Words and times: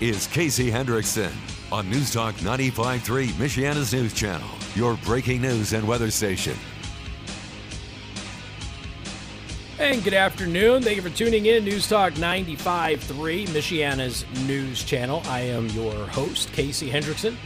is 0.00 0.26
Casey 0.28 0.70
Hendrickson 0.70 1.30
on 1.70 1.90
News 1.90 2.10
Talk 2.10 2.34
95.3, 2.36 3.28
Michiana's 3.32 3.92
news 3.92 4.14
channel, 4.14 4.48
your 4.74 4.96
breaking 5.04 5.42
news 5.42 5.74
and 5.74 5.86
weather 5.86 6.10
station. 6.10 6.56
And 9.78 10.02
good 10.02 10.14
afternoon. 10.14 10.82
Thank 10.82 10.96
you 10.96 11.02
for 11.02 11.10
tuning 11.10 11.46
in. 11.46 11.64
News 11.64 11.86
Talk 11.86 12.14
95.3, 12.14 13.48
Michiana's 13.48 14.24
news 14.46 14.82
channel. 14.82 15.20
I 15.26 15.40
am 15.40 15.66
your 15.68 16.06
host, 16.06 16.50
Casey 16.52 16.90
Hendrickson. 16.90 17.36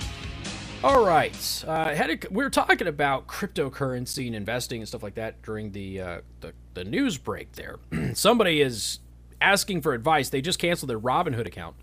All 0.84 1.05
right. 1.05 1.64
Uh, 1.66 1.93
a, 1.98 2.18
we 2.30 2.45
were 2.45 2.50
talking 2.50 2.86
about 2.86 3.27
cryptocurrency 3.27 4.27
and 4.29 4.36
investing 4.36 4.80
and 4.80 4.86
stuff 4.86 5.02
like 5.02 5.14
that 5.16 5.43
during 5.43 5.73
the, 5.73 6.00
uh, 6.00 6.21
the, 6.41 6.52
the 6.75 6.84
news 6.84 7.18
break 7.18 7.50
there. 7.52 7.79
Somebody 8.14 8.61
is 8.61 9.00
asking 9.41 9.82
for 9.82 9.93
advice. 9.93 10.29
They 10.29 10.41
just 10.41 10.61
canceled 10.61 10.91
their 10.91 11.00
Robinhood 11.00 11.46
account. 11.46 11.75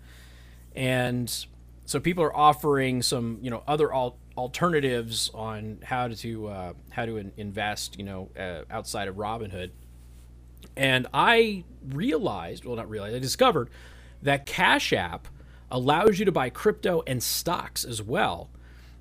And 0.74 1.46
so 1.84 2.00
people 2.00 2.24
are 2.24 2.34
offering 2.34 3.02
some, 3.02 3.38
you 3.42 3.50
know, 3.50 3.62
other 3.66 3.92
al- 3.92 4.16
alternatives 4.36 5.30
on 5.34 5.78
how 5.84 6.08
to 6.08 6.48
uh, 6.48 6.72
how 6.90 7.04
to 7.04 7.18
in- 7.18 7.32
invest, 7.36 7.98
you 7.98 8.04
know, 8.04 8.30
uh, 8.38 8.62
outside 8.70 9.08
of 9.08 9.16
Robinhood. 9.16 9.70
And 10.76 11.06
I 11.12 11.64
realized, 11.90 12.64
well, 12.64 12.76
not 12.76 12.88
realized, 12.88 13.14
I 13.14 13.18
discovered 13.18 13.68
that 14.22 14.46
Cash 14.46 14.92
App 14.92 15.28
allows 15.70 16.18
you 16.18 16.24
to 16.24 16.32
buy 16.32 16.50
crypto 16.50 17.02
and 17.06 17.22
stocks 17.22 17.84
as 17.84 18.02
well. 18.02 18.48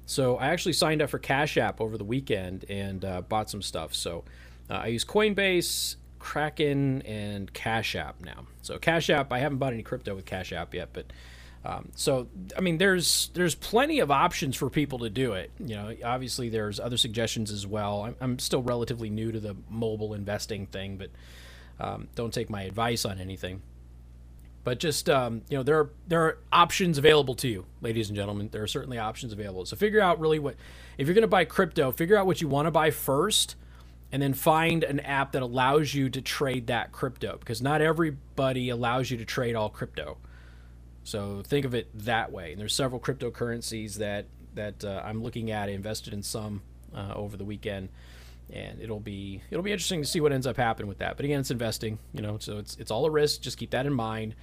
So 0.06 0.38
I 0.38 0.48
actually 0.48 0.74
signed 0.74 1.02
up 1.02 1.10
for 1.10 1.20
Cash 1.20 1.58
App 1.58 1.80
over 1.80 1.98
the 1.98 2.04
weekend 2.04 2.66
and 2.70 3.06
uh, 3.06 3.22
bought 3.22 3.50
some 3.50 3.62
stuff. 3.62 3.94
So 3.94 4.24
uh, 4.70 4.74
I 4.76 4.88
use 4.88 5.06
Coinbase, 5.06 5.96
Kraken, 6.20 7.02
and 7.04 7.54
Cash 7.54 7.96
App 7.96 8.22
now. 8.22 8.48
So 8.62 8.78
Cash 8.78 9.10
App, 9.10 9.32
I 9.32 9.40
haven't 9.40 9.60
bought 9.60 9.74
any 9.74 9.84
crypto 9.84 10.16
with 10.16 10.26
Cash 10.26 10.52
App 10.52 10.74
yet, 10.74 10.90
but 10.92 11.06
um, 11.64 11.90
so 11.96 12.28
I 12.58 12.62
mean, 12.62 12.78
there's 12.78 13.30
there's 13.34 13.54
plenty 13.54 14.00
of 14.00 14.10
options 14.10 14.56
for 14.56 14.70
people 14.70 15.00
to 15.00 15.10
do 15.10 15.34
it. 15.34 15.52
You 15.60 15.76
know, 15.76 15.96
obviously 16.04 16.50
there's 16.50 16.80
other 16.80 16.98
suggestions 16.98 17.52
as 17.52 17.68
well. 17.68 18.02
I'm, 18.02 18.16
I'm 18.20 18.40
still 18.40 18.64
relatively 18.64 19.10
new 19.10 19.32
to 19.32 19.40
the 19.40 19.56
mobile 19.70 20.14
investing 20.14 20.66
thing, 20.66 20.98
but 20.98 21.10
um, 21.80 22.08
don't 22.16 22.34
take 22.34 22.50
my 22.50 22.64
advice 22.64 23.06
on 23.06 23.20
anything. 23.20 23.62
But 24.64 24.80
just 24.80 25.08
um, 25.10 25.44
you 25.50 25.58
know, 25.58 25.64
there 25.64 25.80
are 25.80 25.90
there 26.08 26.22
are 26.24 26.38
options 26.52 26.98
available 26.98 27.36
to 27.36 27.48
you, 27.48 27.66
ladies 27.80 28.10
and 28.10 28.16
gentlemen. 28.16 28.50
There 28.52 28.64
are 28.64 28.68
certainly 28.68 28.98
options 28.98 29.32
available. 29.32 29.66
So 29.66 29.76
figure 29.76 30.02
out 30.02 30.20
really 30.20 30.40
what 30.40 30.56
if 30.98 31.08
you're 31.08 31.16
going 31.16 31.22
to 31.22 31.28
buy 31.28 31.46
crypto, 31.46 31.92
figure 31.92 32.18
out 32.18 32.26
what 32.26 32.42
you 32.42 32.48
want 32.48 32.66
to 32.66 32.72
buy 32.72 32.90
first, 32.90 33.56
and 34.12 34.20
then 34.20 34.34
find 34.34 34.84
an 34.84 35.00
app 35.02 35.32
that 35.34 35.44
allows 35.44 35.94
you 35.94 36.10
to 36.10 36.22
trade 36.22 36.68
that 36.68 36.92
crypto 36.92 37.38
because 37.38 37.62
not 37.62 37.82
everybody 37.82 38.70
allows 38.70 39.12
you 39.12 39.18
to 39.18 39.26
trade 39.26 39.56
all 39.56 39.70
crypto. 39.70 40.18
So 41.04 41.42
think 41.46 41.66
of 41.66 41.74
it 41.74 41.88
that 42.06 42.32
way. 42.32 42.52
And 42.52 42.62
there's 42.62 42.74
several 42.74 43.00
cryptocurrencies 43.00 43.96
that 43.96 44.26
that 44.54 44.84
uh, 44.84 45.02
I'm 45.06 45.24
looking 45.24 45.52
at. 45.52 45.70
I 45.70 45.72
invested 45.72 46.14
in 46.14 46.24
some 46.24 46.62
uh, 46.96 47.14
over 47.16 47.38
the 47.38 47.46
weekend, 47.46 47.90
and 48.52 48.82
it'll 48.82 49.00
be 49.00 49.42
it'll 49.50 49.64
be 49.64 49.72
interesting 49.72 50.02
to 50.02 50.08
see 50.08 50.22
what 50.22 50.32
ends 50.32 50.46
up 50.46 50.58
happening 50.58 50.88
with 50.88 51.00
that. 51.00 51.16
But 51.16 51.26
again, 51.26 51.40
it's 51.40 51.52
investing, 51.52 52.00
you 52.14 52.22
know, 52.22 52.38
so 52.38 52.58
it's 52.58 52.76
it's 52.78 52.92
all 52.92 53.06
a 53.06 53.12
risk. 53.12 53.42
Just 53.42 53.58
keep 53.58 53.72
that 53.72 53.86
in 53.86 53.94
mind. 53.94 54.36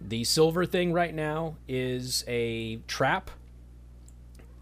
The 0.00 0.24
silver 0.24 0.64
thing 0.64 0.92
right 0.92 1.14
now 1.14 1.56
is 1.68 2.24
a 2.26 2.76
trap. 2.86 3.30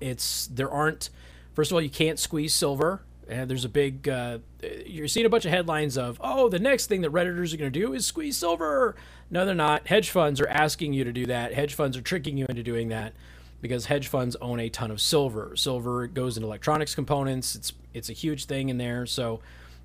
It's 0.00 0.46
there 0.48 0.70
aren't. 0.70 1.10
First 1.54 1.70
of 1.70 1.76
all, 1.76 1.82
you 1.82 1.91
can't 1.91 2.19
squeeze 2.19 2.54
silver. 2.54 3.02
And 3.28 3.50
there's 3.50 3.64
a 3.64 3.68
big, 3.68 4.08
uh, 4.08 4.38
you're 4.86 5.08
seeing 5.08 5.26
a 5.26 5.28
bunch 5.28 5.44
of 5.44 5.50
headlines 5.50 5.98
of, 5.98 6.18
oh, 6.22 6.48
the 6.48 6.58
next 6.58 6.86
thing 6.86 7.02
that 7.02 7.12
Redditors 7.12 7.52
are 7.52 7.58
going 7.58 7.70
to 7.70 7.78
do 7.78 7.92
is 7.92 8.06
squeeze 8.06 8.36
silver. 8.36 8.96
No, 9.30 9.44
they're 9.44 9.54
not. 9.54 9.86
Hedge 9.86 10.10
funds 10.10 10.40
are 10.40 10.48
asking 10.48 10.94
you 10.94 11.04
to 11.04 11.12
do 11.12 11.26
that. 11.26 11.52
Hedge 11.52 11.74
funds 11.74 11.96
are 11.96 12.00
tricking 12.00 12.38
you 12.38 12.46
into 12.48 12.62
doing 12.62 12.88
that 12.88 13.12
because 13.60 13.86
hedge 13.86 14.08
funds 14.08 14.36
own 14.36 14.60
a 14.60 14.68
ton 14.68 14.90
of 14.90 15.00
silver. 15.00 15.54
Silver 15.56 16.06
goes 16.06 16.36
into 16.36 16.46
electronics 16.46 16.94
components. 16.94 17.54
It's 17.54 17.72
it's 17.92 18.08
a 18.08 18.12
huge 18.12 18.44
thing 18.44 18.68
in 18.68 18.78
there. 18.78 19.06
So 19.06 19.40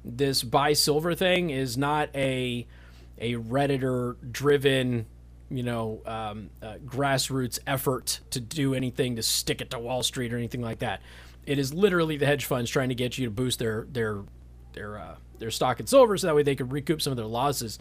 this 0.05 0.43
buy 0.43 0.73
silver 0.73 1.15
thing 1.15 1.49
is 1.49 1.77
not 1.77 2.09
a 2.15 2.67
a 3.17 3.35
redditor 3.35 4.15
driven 4.31 5.05
you 5.49 5.63
know 5.63 6.01
um, 6.05 6.49
uh, 6.61 6.75
grassroots 6.85 7.59
effort 7.67 8.19
to 8.31 8.39
do 8.39 8.73
anything 8.73 9.15
to 9.15 9.23
stick 9.23 9.61
it 9.61 9.69
to 9.71 9.79
Wall 9.79 10.03
Street 10.03 10.33
or 10.33 10.37
anything 10.37 10.61
like 10.61 10.79
that. 10.79 11.01
It 11.45 11.59
is 11.59 11.73
literally 11.73 12.17
the 12.17 12.25
hedge 12.25 12.45
funds 12.45 12.69
trying 12.69 12.89
to 12.89 12.95
get 12.95 13.17
you 13.17 13.25
to 13.25 13.31
boost 13.31 13.59
their 13.59 13.87
their 13.91 14.21
their 14.73 14.97
uh, 14.97 15.15
their 15.39 15.51
stock 15.51 15.79
in 15.79 15.87
silver, 15.87 16.17
so 16.17 16.27
that 16.27 16.35
way 16.35 16.43
they 16.43 16.55
could 16.55 16.71
recoup 16.71 17.01
some 17.01 17.11
of 17.11 17.17
their 17.17 17.25
losses. 17.25 17.79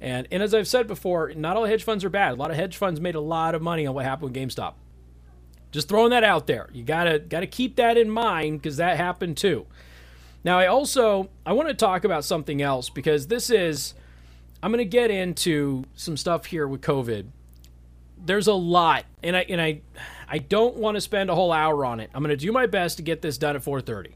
And 0.00 0.28
and 0.30 0.42
as 0.42 0.54
I've 0.54 0.68
said 0.68 0.86
before, 0.86 1.32
not 1.34 1.56
all 1.56 1.64
hedge 1.64 1.84
funds 1.84 2.04
are 2.04 2.10
bad. 2.10 2.32
A 2.32 2.36
lot 2.36 2.50
of 2.50 2.56
hedge 2.56 2.76
funds 2.76 3.00
made 3.00 3.14
a 3.14 3.20
lot 3.20 3.54
of 3.54 3.62
money 3.62 3.86
on 3.86 3.94
what 3.94 4.04
happened 4.04 4.34
with 4.34 4.42
GameStop. 4.42 4.74
Just 5.70 5.88
throwing 5.88 6.10
that 6.10 6.24
out 6.24 6.46
there. 6.46 6.68
You 6.72 6.82
gotta 6.82 7.18
gotta 7.18 7.46
keep 7.46 7.76
that 7.76 7.96
in 7.96 8.10
mind 8.10 8.62
because 8.62 8.76
that 8.78 8.96
happened 8.96 9.36
too. 9.36 9.66
Now 10.44 10.58
I 10.58 10.66
also 10.66 11.28
I 11.44 11.52
want 11.52 11.68
to 11.68 11.74
talk 11.74 12.04
about 12.04 12.24
something 12.24 12.62
else 12.62 12.88
because 12.88 13.26
this 13.26 13.50
is 13.50 13.94
I'm 14.62 14.70
gonna 14.70 14.84
get 14.84 15.10
into 15.10 15.84
some 15.94 16.16
stuff 16.16 16.46
here 16.46 16.66
with 16.66 16.80
COVID. 16.80 17.26
There's 18.24 18.46
a 18.46 18.54
lot, 18.54 19.04
and 19.22 19.36
I 19.36 19.40
and 19.48 19.60
I 19.60 19.80
I 20.28 20.38
don't 20.38 20.76
want 20.76 20.96
to 20.96 21.00
spend 21.00 21.30
a 21.30 21.34
whole 21.34 21.52
hour 21.52 21.84
on 21.84 22.00
it. 22.00 22.10
I'm 22.14 22.22
going 22.22 22.36
to 22.36 22.36
do 22.36 22.52
my 22.52 22.66
best 22.66 22.98
to 22.98 23.02
get 23.02 23.22
this 23.22 23.38
done 23.38 23.56
at 23.56 23.64
4:30. 23.64 24.12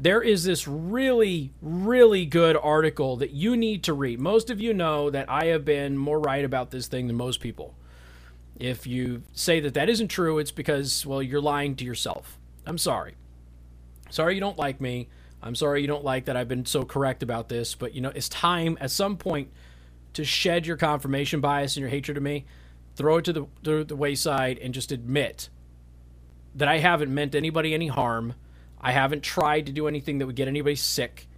There 0.00 0.22
is 0.22 0.44
this 0.44 0.68
really 0.68 1.52
really 1.60 2.24
good 2.24 2.56
article 2.56 3.16
that 3.16 3.32
you 3.32 3.56
need 3.56 3.82
to 3.84 3.92
read. 3.92 4.20
Most 4.20 4.48
of 4.48 4.60
you 4.60 4.72
know 4.72 5.10
that 5.10 5.28
I 5.28 5.46
have 5.46 5.64
been 5.64 5.98
more 5.98 6.20
right 6.20 6.44
about 6.44 6.70
this 6.70 6.86
thing 6.86 7.06
than 7.08 7.16
most 7.16 7.40
people. 7.40 7.74
If 8.58 8.86
you 8.86 9.22
say 9.32 9.60
that 9.60 9.74
that 9.74 9.88
isn't 9.88 10.08
true, 10.08 10.38
it's 10.38 10.50
because 10.50 11.04
well, 11.04 11.22
you're 11.22 11.40
lying 11.40 11.76
to 11.76 11.84
yourself. 11.84 12.38
I'm 12.66 12.78
sorry. 12.78 13.14
Sorry 14.10 14.34
you 14.34 14.40
don't 14.40 14.58
like 14.58 14.80
me. 14.80 15.08
I'm 15.42 15.54
sorry 15.54 15.82
you 15.82 15.86
don't 15.86 16.04
like 16.04 16.24
that 16.24 16.36
I've 16.36 16.48
been 16.48 16.66
so 16.66 16.84
correct 16.84 17.22
about 17.22 17.48
this, 17.48 17.74
but 17.74 17.94
you 17.94 18.00
know, 18.00 18.10
it's 18.14 18.28
time 18.28 18.78
at 18.80 18.90
some 18.90 19.16
point 19.16 19.50
to 20.14 20.24
shed 20.24 20.66
your 20.66 20.76
confirmation 20.76 21.40
bias 21.40 21.76
and 21.76 21.82
your 21.82 21.90
hatred 21.90 22.16
of 22.16 22.22
me 22.22 22.46
throw 22.98 23.18
it 23.18 23.24
to 23.26 23.32
the, 23.32 23.46
to 23.62 23.84
the 23.84 23.96
wayside 23.96 24.58
and 24.58 24.74
just 24.74 24.90
admit 24.90 25.48
that 26.54 26.66
I 26.66 26.78
haven't 26.78 27.14
meant 27.14 27.36
anybody 27.36 27.72
any 27.72 27.86
harm. 27.86 28.34
I 28.80 28.90
haven't 28.90 29.22
tried 29.22 29.66
to 29.66 29.72
do 29.72 29.86
anything 29.86 30.18
that 30.18 30.26
would 30.26 30.34
get 30.34 30.48
anybody 30.48 30.74
sick. 30.74 31.28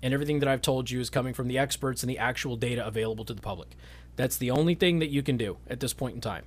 And 0.00 0.14
everything 0.14 0.38
that 0.38 0.48
I've 0.48 0.62
told 0.62 0.90
you 0.90 1.00
is 1.00 1.10
coming 1.10 1.34
from 1.34 1.48
the 1.48 1.58
experts 1.58 2.02
and 2.02 2.10
the 2.10 2.18
actual 2.18 2.56
data 2.56 2.86
available 2.86 3.24
to 3.24 3.34
the 3.34 3.42
public. 3.42 3.76
That's 4.14 4.36
the 4.36 4.52
only 4.52 4.74
thing 4.74 5.00
that 5.00 5.10
you 5.10 5.22
can 5.22 5.36
do 5.36 5.58
at 5.68 5.80
this 5.80 5.92
point 5.92 6.14
in 6.14 6.20
time. 6.20 6.44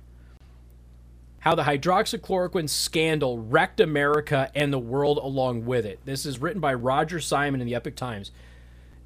How 1.40 1.54
the 1.54 1.62
hydroxychloroquine 1.64 2.68
scandal 2.68 3.38
wrecked 3.38 3.80
America 3.80 4.50
and 4.54 4.72
the 4.72 4.78
world 4.78 5.18
along 5.18 5.66
with 5.66 5.84
it. 5.84 6.00
This 6.04 6.24
is 6.24 6.40
written 6.40 6.60
by 6.60 6.74
Roger 6.74 7.20
Simon 7.20 7.60
in 7.60 7.66
the 7.66 7.74
Epoch 7.74 7.94
Times. 7.94 8.30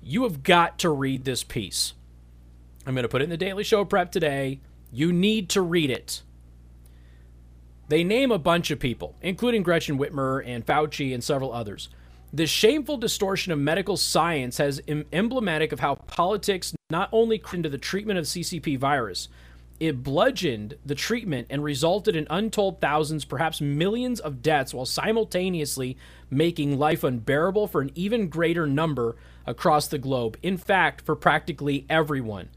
You 0.01 0.23
have 0.23 0.43
got 0.43 0.79
to 0.79 0.91
read 0.91 1.25
this 1.25 1.43
piece. 1.43 1.95
I'm 2.87 2.95
going 2.95 3.03
to 3.03 3.09
put 3.09 3.21
it 3.21 3.25
in 3.25 3.31
the 3.31 3.37
Daily 3.37 3.65
Show 3.65 3.85
prep 3.85 4.11
today. 4.11 4.61
You 4.93 5.13
need 5.13 5.49
to 5.51 5.63
read 5.63 5.91
it. 5.91 6.23
They 7.89 8.05
name 8.05 8.31
a 8.31 8.39
bunch 8.39 8.71
of 8.71 8.79
people, 8.79 9.17
including 9.21 9.63
Gretchen 9.63 9.99
Whitmer 9.99 10.47
and 10.47 10.65
Fauci 10.65 11.13
and 11.13 11.23
several 11.23 11.53
others. 11.53 11.89
This 12.33 12.51
shameful 12.51 12.97
distortion 12.97 13.53
of 13.53 13.59
medical 13.59 13.97
science 13.97 14.59
has 14.59 14.81
em- 14.87 15.07
emblematic 15.13 15.73
of 15.73 15.81
how 15.81 15.97
politics 15.97 16.73
not 16.89 17.09
only 17.11 17.43
into 17.53 17.69
the 17.69 17.79
treatment 17.79 18.21
of 18.21 18.27
CCP 18.27 18.79
virus, 18.79 19.29
it 19.81 20.03
bludgeoned 20.03 20.77
the 20.85 20.95
treatment 20.95 21.49
and 21.51 21.65
resulted 21.65 22.15
in 22.15 22.27
untold 22.31 22.81
thousands, 22.81 23.25
perhaps 23.25 23.61
millions 23.61 24.21
of 24.21 24.43
deaths, 24.43 24.75
while 24.75 24.85
simultaneously 24.85 25.97
making 26.29 26.79
life 26.79 27.03
unbearable 27.03 27.67
for 27.67 27.81
an 27.81 27.91
even 27.95 28.29
greater 28.29 28.67
number 28.67 29.17
across 29.47 29.89
the 29.89 29.99
globe. 29.99 30.37
In 30.43 30.59
fact, 30.59 31.01
for 31.01 31.17
practically 31.17 31.87
everyone. 31.89 32.51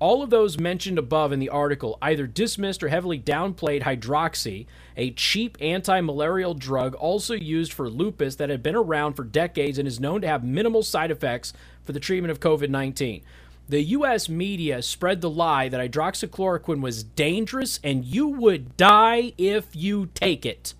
All 0.00 0.22
of 0.22 0.30
those 0.30 0.60
mentioned 0.60 0.98
above 0.98 1.32
in 1.32 1.40
the 1.40 1.48
article 1.48 1.98
either 2.00 2.26
dismissed 2.26 2.84
or 2.84 2.88
heavily 2.88 3.18
downplayed 3.18 3.82
hydroxy, 3.82 4.66
a 4.96 5.10
cheap 5.10 5.58
anti 5.60 6.00
malarial 6.00 6.54
drug 6.54 6.94
also 6.94 7.34
used 7.34 7.72
for 7.72 7.90
lupus 7.90 8.36
that 8.36 8.48
had 8.48 8.62
been 8.62 8.76
around 8.76 9.14
for 9.14 9.24
decades 9.24 9.76
and 9.76 9.88
is 9.88 9.98
known 9.98 10.20
to 10.20 10.28
have 10.28 10.44
minimal 10.44 10.84
side 10.84 11.10
effects 11.10 11.52
for 11.84 11.92
the 11.92 12.00
treatment 12.00 12.30
of 12.30 12.38
COVID 12.38 12.70
19. 12.70 13.22
The 13.68 13.82
U.S. 13.82 14.28
media 14.28 14.82
spread 14.82 15.20
the 15.20 15.28
lie 15.28 15.68
that 15.68 15.80
hydroxychloroquine 15.80 16.80
was 16.80 17.02
dangerous 17.02 17.80
and 17.82 18.04
you 18.04 18.28
would 18.28 18.76
die 18.76 19.32
if 19.36 19.74
you 19.74 20.06
take 20.14 20.46
it. 20.46 20.74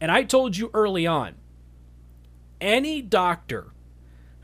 And 0.00 0.10
I 0.10 0.24
told 0.24 0.56
you 0.56 0.70
early 0.74 1.06
on 1.06 1.36
any 2.60 3.00
doctor 3.00 3.73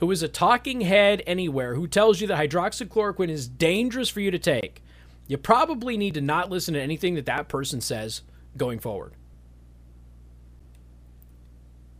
who 0.00 0.10
is 0.10 0.22
a 0.22 0.28
talking 0.28 0.80
head 0.80 1.22
anywhere 1.26 1.74
who 1.74 1.86
tells 1.86 2.20
you 2.20 2.26
that 2.26 2.38
hydroxychloroquine 2.38 3.28
is 3.28 3.46
dangerous 3.46 4.08
for 4.08 4.20
you 4.20 4.30
to 4.30 4.38
take, 4.38 4.82
you 5.28 5.36
probably 5.36 5.96
need 5.96 6.14
to 6.14 6.20
not 6.20 6.50
listen 6.50 6.74
to 6.74 6.80
anything 6.80 7.14
that 7.14 7.26
that 7.26 7.48
person 7.48 7.80
says 7.80 8.22
going 8.56 8.80
forward. 8.80 9.12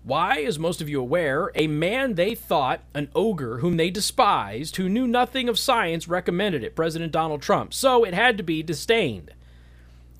Why, 0.02 0.42
as 0.42 0.58
most 0.58 0.80
of 0.80 0.88
you 0.88 0.98
aware, 0.98 1.52
a 1.54 1.66
man 1.66 2.14
they 2.14 2.34
thought 2.34 2.80
an 2.94 3.10
ogre 3.14 3.58
whom 3.58 3.76
they 3.76 3.90
despised, 3.90 4.76
who 4.76 4.88
knew 4.88 5.06
nothing 5.06 5.48
of 5.48 5.58
science, 5.58 6.08
recommended 6.08 6.64
it, 6.64 6.74
President 6.74 7.12
Donald 7.12 7.42
Trump. 7.42 7.74
So 7.74 8.04
it 8.04 8.14
had 8.14 8.38
to 8.38 8.42
be 8.42 8.62
disdained. 8.62 9.30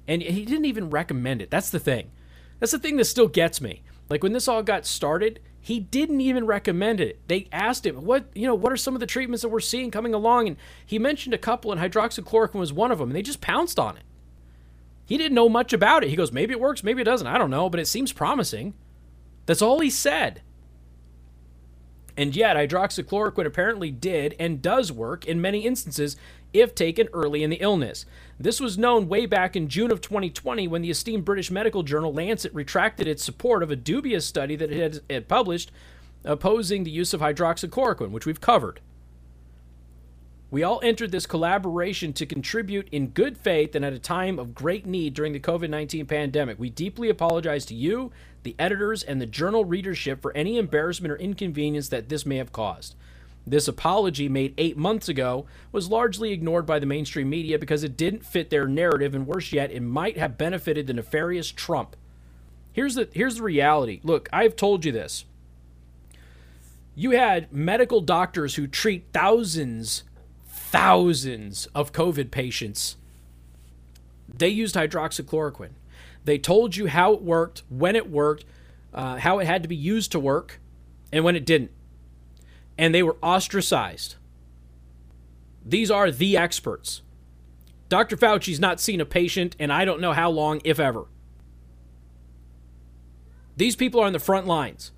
And 0.07 0.21
he 0.21 0.45
didn't 0.45 0.67
even 0.67 0.91
recommend 0.91 1.41
it. 1.41 1.51
That's 1.51 1.71
the 1.71 1.81
thing. 1.81 2.11
That's 2.59 2.73
the 2.73 2.79
thing 2.79 2.99
that 2.99 3.07
still 3.07 3.29
gets 3.29 3.61
me. 3.61 3.83
Like 4.11 4.23
when 4.23 4.35
this 4.35 4.49
all 4.49 4.63
got 4.63 4.85
started, 4.85 5.41
he 5.61 5.81
didn't 5.81 6.21
even 6.21 6.47
recommend 6.47 7.01
it. 7.01 7.21
They 7.29 7.49
asked 7.53 7.85
him, 7.85 8.05
"What, 8.05 8.27
you 8.35 8.47
know, 8.47 8.55
what 8.55 8.73
are 8.73 8.77
some 8.77 8.95
of 8.95 9.01
the 9.01 9.07
treatments 9.07 9.43
that 9.43 9.49
we're 9.51 9.61
seeing 9.61 9.91
coming 9.91 10.15
along?" 10.15 10.49
And 10.49 10.57
he 10.85 10.99
mentioned 10.99 11.35
a 11.35 11.39
couple 11.39 11.71
and 11.71 11.81
hydroxychloroquine 11.81 12.55
was 12.55 12.73
one 12.73 12.91
of 12.91 12.99
them, 12.99 13.11
and 13.11 13.17
they 13.17 13.23
just 13.23 13.41
pounced 13.41 13.79
on 13.79 13.97
it. 13.97 14.05
He 15.05 15.19
didn't 15.19 15.35
know 15.35 15.49
much 15.49 15.73
about 15.73 16.05
it. 16.05 16.11
He 16.11 16.17
goes, 16.17 16.33
"Maybe 16.33 16.53
it 16.53 16.61
works, 16.61 16.83
maybe 16.83 17.03
it 17.03 17.05
doesn't. 17.05 17.27
I 17.27 17.37
don't 17.37 17.51
know, 17.51 17.69
but 17.69 17.81
it 17.81 17.87
seems 17.87 18.13
promising." 18.13 18.75
That's 19.47 19.63
all 19.63 19.81
he 19.81 19.91
said. 19.91 20.43
And 22.17 22.37
yet, 22.37 22.57
hydroxychloroquine 22.57 23.47
apparently 23.47 23.91
did 23.91 24.35
and 24.39 24.61
does 24.61 24.93
work 24.93 25.27
in 25.27 25.41
many 25.41 25.61
instances 25.61 26.17
if 26.53 26.75
taken 26.75 27.09
early 27.13 27.43
in 27.43 27.51
the 27.51 27.57
illness. 27.57 28.07
This 28.39 28.61
was 28.61 28.79
known 28.79 29.09
way 29.09 29.27
back 29.27 29.57
in 29.57 29.69
June 29.69 29.91
of 29.91 30.01
2020 30.01 30.67
when 30.69 30.83
the 30.83 30.91
esteemed 30.91 31.25
British 31.25 31.51
medical 31.51 31.83
journal 31.83 32.13
Lancet 32.13 32.55
retracted 32.55 33.07
its 33.07 33.25
support 33.25 33.63
of 33.63 33.71
a 33.71 33.77
dubious 33.77 34.27
study 34.27 34.57
that 34.57 34.73
it 34.73 35.03
had, 35.11 35.29
published 35.29 35.71
opposing 36.25 36.85
the 36.85 36.91
use 36.91 37.15
of 37.15 37.21
hydroxychloroquine, 37.21 38.11
which 38.11 38.27
we've 38.27 38.41
covered. 38.41 38.81
We 40.51 40.65
all 40.65 40.81
entered 40.83 41.13
this 41.13 41.27
collaboration 41.27 42.13
to 42.15 42.27
contribute 42.27 42.89
in 42.91 43.09
good 43.09 43.39
faith 43.39 43.77
and 43.77 43.85
at 43.85 43.93
a 43.93 44.01
time 44.01 44.39
of 44.39 44.55
great 44.55 44.85
need 44.85 45.15
during 45.15 45.33
the 45.33 45.39
COVID 45.39 45.71
19 45.71 46.07
pandemic. 46.07 46.59
We 46.59 46.71
deeply 46.71 47.09
apologize 47.09 47.65
to 47.67 47.75
you, 47.75 48.11
the 48.43 48.57
editors, 48.59 49.05
and 49.05 49.21
the 49.21 49.27
journal 49.27 49.65
readership 49.65 50.21
for 50.21 50.37
any 50.37 50.59
embarrassment 50.59 51.13
or 51.13 51.17
inconvenience 51.17 51.89
that 51.91 52.09
this 52.09 52.27
may 52.27 52.37
have 52.37 52.53
caused. 52.53 52.97
This 53.47 53.69
apology, 53.69 54.29
made 54.29 54.55
eight 54.59 54.77
months 54.77 55.09
ago, 55.09 55.47
was 55.73 55.89
largely 55.89 56.33
ignored 56.33 56.67
by 56.67 56.79
the 56.79 56.87
mainstream 56.87 57.31
media 57.31 57.59
because 57.59 57.83
it 57.83 57.97
didn't 57.97 58.25
fit 58.25 58.51
their 58.51 58.67
narrative, 58.67 59.15
and 59.15 59.27
worse 59.27 59.53
yet, 59.53 59.71
it 59.71 59.81
might 59.81 60.19
have 60.19 60.39
benefited 60.39 60.87
the 60.87 60.95
nefarious 60.95 61.51
Trump. 61.51 61.97
Here's 62.73 62.95
the, 62.95 63.09
here's 63.13 63.37
the 63.37 63.43
reality. 63.43 64.01
Look, 64.03 64.29
I've 64.33 64.57
told 64.57 64.85
you 64.85 64.93
this. 64.93 65.25
You 66.95 67.13
had 67.13 67.53
medical 67.53 68.01
doctors 68.01 68.57
who 68.57 68.67
treat 68.67 69.07
thousands 69.13 70.05
thousands 70.71 71.67
of 71.75 71.93
COVID 71.93 72.31
patients. 72.31 72.97
They 74.29 74.49
used 74.49 74.77
hydroxychloroquine. 74.77 75.73
They 76.25 76.39
told 76.39 76.77
you 76.77 76.87
how 76.87 77.15
it 77.15 77.23
worked, 77.23 77.65
when 77.69 77.97
it 77.97 78.09
worked, 78.09 78.45
uh, 78.95 79.17
how 79.17 79.41
it 79.41 79.47
had 79.47 79.63
to 79.63 79.69
be 79.69 79.75
used 79.75 80.13
to 80.13 80.21
work, 80.21 80.61
and 81.13 81.25
when 81.25 81.35
it 81.35 81.45
didn't. 81.45 81.73
And 82.81 82.95
they 82.95 83.03
were 83.03 83.17
ostracized. 83.23 84.17
These 85.65 85.91
are 85.91 86.11
the 86.11 86.39
experts. 86.39 87.03
Dr. 87.91 88.17
Fauci's 88.17 88.59
not 88.59 88.81
seen 88.81 89.01
a 89.01 89.05
patient, 89.05 89.55
and 89.59 89.71
I 89.71 89.85
don't 89.85 90.01
know 90.01 90.15
how 90.15 90.31
long, 90.31 90.63
if 90.65 90.81
ever. 90.81 91.05
These 93.57 93.77
people 93.77 94.01
are 94.01 94.07
on 94.07 94.15
the 94.15 94.19
front 94.19 94.47
lines. 94.47 94.93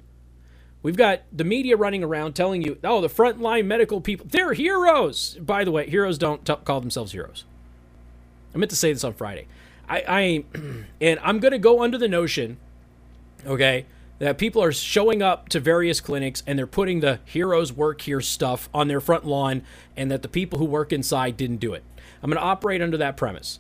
We've 0.82 0.96
got 0.96 1.22
the 1.32 1.42
media 1.42 1.76
running 1.76 2.04
around 2.04 2.34
telling 2.34 2.62
you, 2.62 2.78
oh, 2.84 3.00
the 3.00 3.08
frontline 3.08 3.66
medical 3.66 4.00
people, 4.00 4.26
they're 4.28 4.52
heroes. 4.52 5.36
By 5.40 5.64
the 5.64 5.72
way, 5.72 5.90
heroes 5.90 6.18
don't 6.18 6.44
t- 6.44 6.54
call 6.64 6.80
themselves 6.80 7.10
heroes. 7.10 7.44
I 8.54 8.58
meant 8.58 8.70
to 8.70 8.76
say 8.76 8.92
this 8.92 9.02
on 9.02 9.14
Friday. 9.14 9.48
I, 9.88 10.04
I 10.06 10.44
and 11.00 11.18
I'm 11.20 11.40
going 11.40 11.52
to 11.52 11.58
go 11.58 11.82
under 11.82 11.98
the 11.98 12.08
notion, 12.08 12.58
okay, 13.46 13.86
that 14.22 14.38
people 14.38 14.62
are 14.62 14.70
showing 14.70 15.20
up 15.20 15.48
to 15.48 15.58
various 15.58 16.00
clinics 16.00 16.44
and 16.46 16.56
they're 16.56 16.64
putting 16.64 17.00
the 17.00 17.18
heroes 17.24 17.72
work 17.72 18.02
here 18.02 18.20
stuff 18.20 18.68
on 18.72 18.86
their 18.86 19.00
front 19.00 19.26
lawn 19.26 19.62
and 19.96 20.12
that 20.12 20.22
the 20.22 20.28
people 20.28 20.60
who 20.60 20.64
work 20.64 20.92
inside 20.92 21.36
didn't 21.36 21.56
do 21.56 21.74
it. 21.74 21.82
I'm 22.22 22.30
going 22.30 22.38
to 22.38 22.46
operate 22.46 22.80
under 22.80 22.96
that 22.98 23.16
premise. 23.16 23.58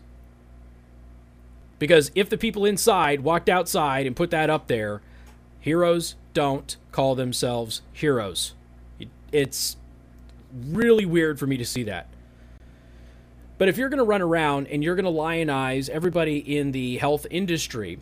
Because 1.80 2.12
if 2.14 2.30
the 2.30 2.38
people 2.38 2.64
inside 2.64 3.24
walked 3.24 3.48
outside 3.48 4.06
and 4.06 4.14
put 4.14 4.30
that 4.30 4.50
up 4.50 4.68
there, 4.68 5.02
heroes 5.58 6.14
don't 6.32 6.76
call 6.92 7.16
themselves 7.16 7.82
heroes. 7.92 8.54
It's 9.32 9.76
really 10.68 11.04
weird 11.04 11.40
for 11.40 11.48
me 11.48 11.56
to 11.56 11.64
see 11.64 11.82
that. 11.82 12.06
But 13.58 13.66
if 13.66 13.76
you're 13.76 13.88
going 13.88 13.98
to 13.98 14.04
run 14.04 14.22
around 14.22 14.68
and 14.68 14.84
you're 14.84 14.94
going 14.94 15.06
to 15.06 15.10
lionize 15.10 15.88
everybody 15.88 16.38
in 16.38 16.70
the 16.70 16.98
health 16.98 17.26
industry, 17.32 17.98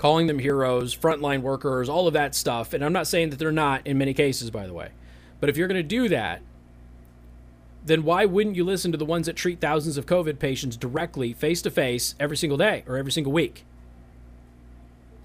calling 0.00 0.28
them 0.28 0.38
heroes, 0.38 0.96
frontline 0.96 1.42
workers, 1.42 1.86
all 1.86 2.06
of 2.06 2.14
that 2.14 2.34
stuff, 2.34 2.72
and 2.72 2.82
I'm 2.82 2.92
not 2.94 3.06
saying 3.06 3.28
that 3.28 3.38
they're 3.38 3.52
not 3.52 3.86
in 3.86 3.98
many 3.98 4.14
cases, 4.14 4.50
by 4.50 4.66
the 4.66 4.72
way, 4.72 4.92
but 5.40 5.50
if 5.50 5.58
you're 5.58 5.68
going 5.68 5.76
to 5.76 5.82
do 5.82 6.08
that, 6.08 6.40
then 7.84 8.02
why 8.02 8.24
wouldn't 8.24 8.56
you 8.56 8.64
listen 8.64 8.92
to 8.92 8.96
the 8.96 9.04
ones 9.04 9.26
that 9.26 9.36
treat 9.36 9.60
thousands 9.60 9.98
of 9.98 10.06
COVID 10.06 10.38
patients 10.38 10.78
directly, 10.78 11.34
face 11.34 11.60
to 11.60 11.70
face, 11.70 12.14
every 12.18 12.38
single 12.38 12.56
day 12.56 12.82
or 12.88 12.96
every 12.96 13.12
single 13.12 13.30
week? 13.30 13.66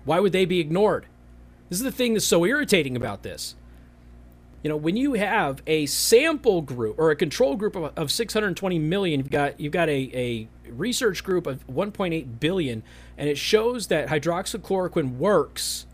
Why 0.03 0.19
would 0.19 0.33
they 0.33 0.43
be 0.43 0.59
ignored? 0.59 1.05
This 1.69 1.79
is 1.79 1.85
the 1.85 1.89
thing 1.91 2.13
that's 2.13 2.27
so 2.27 2.43
irritating 2.43 2.97
about 2.97 3.23
this. 3.23 3.55
You 4.65 4.69
know, 4.69 4.77
when 4.77 4.97
you 4.97 5.13
have 5.13 5.61
a 5.67 5.85
sample 5.85 6.63
group 6.63 6.97
or 6.97 7.11
a 7.11 7.15
control 7.15 7.55
group 7.55 7.75
of, 7.75 7.93
of 7.95 8.11
620 8.11 8.79
million, 8.79 9.19
you've 9.19 9.29
got 9.29 9.59
you've 9.59 9.71
got 9.71 9.89
a, 9.89 10.09
a 10.15 10.47
research 10.71 11.23
group 11.23 11.45
of 11.45 11.67
1.8 11.67 12.39
billion, 12.39 12.81
and 13.15 13.29
it 13.29 13.37
shows 13.37 13.85
that 13.89 14.07
hydroxychloroquine 14.07 15.17
works. 15.17 15.85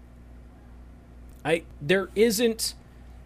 I 1.43 1.63
there 1.81 2.11
isn't 2.15 2.75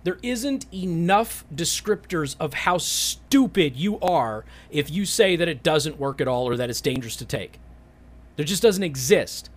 there 0.03 0.17
isn't 0.23 0.65
enough 0.73 1.45
descriptors 1.53 2.35
of 2.39 2.55
how 2.55 2.79
stupid 2.79 3.75
you 3.75 3.99
are 3.99 4.45
if 4.71 4.89
you 4.89 5.05
say 5.05 5.35
that 5.35 5.47
it 5.47 5.61
doesn't 5.61 5.99
work 5.99 6.19
at 6.19 6.27
all 6.27 6.49
or 6.49 6.57
that 6.57 6.71
it's 6.71 6.81
dangerous 6.81 7.15
to 7.17 7.25
take. 7.25 7.59
There 8.35 8.45
just 8.47 8.63
doesn't 8.63 8.81
exist. 8.81 9.51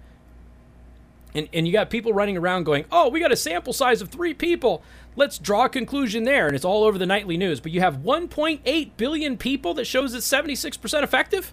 And, 1.34 1.48
and 1.52 1.66
you 1.66 1.72
got 1.72 1.90
people 1.90 2.12
running 2.12 2.36
around 2.36 2.64
going, 2.64 2.84
oh, 2.90 3.08
we 3.08 3.20
got 3.20 3.32
a 3.32 3.36
sample 3.36 3.72
size 3.72 4.00
of 4.00 4.08
three 4.08 4.34
people. 4.34 4.82
Let's 5.14 5.38
draw 5.38 5.66
a 5.66 5.68
conclusion 5.68 6.24
there. 6.24 6.46
And 6.46 6.56
it's 6.56 6.64
all 6.64 6.84
over 6.84 6.98
the 6.98 7.06
nightly 7.06 7.36
news. 7.36 7.60
But 7.60 7.72
you 7.72 7.80
have 7.80 7.98
1.8 7.98 8.90
billion 8.96 9.36
people 9.36 9.74
that 9.74 9.84
shows 9.86 10.14
it's 10.14 10.26
76% 10.28 11.02
effective? 11.02 11.52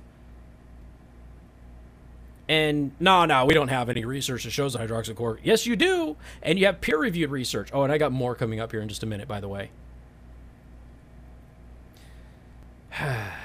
And 2.47 2.91
no, 2.99 3.25
no, 3.25 3.45
we 3.45 3.53
don't 3.53 3.69
have 3.69 3.89
any 3.89 4.05
research 4.05 4.43
that 4.43 4.51
shows 4.51 4.75
hydroxychloroquine. 4.75 5.39
Yes, 5.43 5.65
you 5.65 5.75
do. 5.75 6.15
And 6.41 6.59
you 6.59 6.67
have 6.67 6.79
peer 6.79 6.97
reviewed 6.97 7.31
research. 7.31 7.69
Oh, 7.73 7.83
and 7.83 7.91
I 7.91 7.97
got 7.97 8.11
more 8.11 8.35
coming 8.35 8.59
up 8.59 8.71
here 8.71 8.81
in 8.81 8.87
just 8.87 9.03
a 9.03 9.07
minute, 9.07 9.27
by 9.27 9.39
the 9.39 9.47
way. 9.47 9.71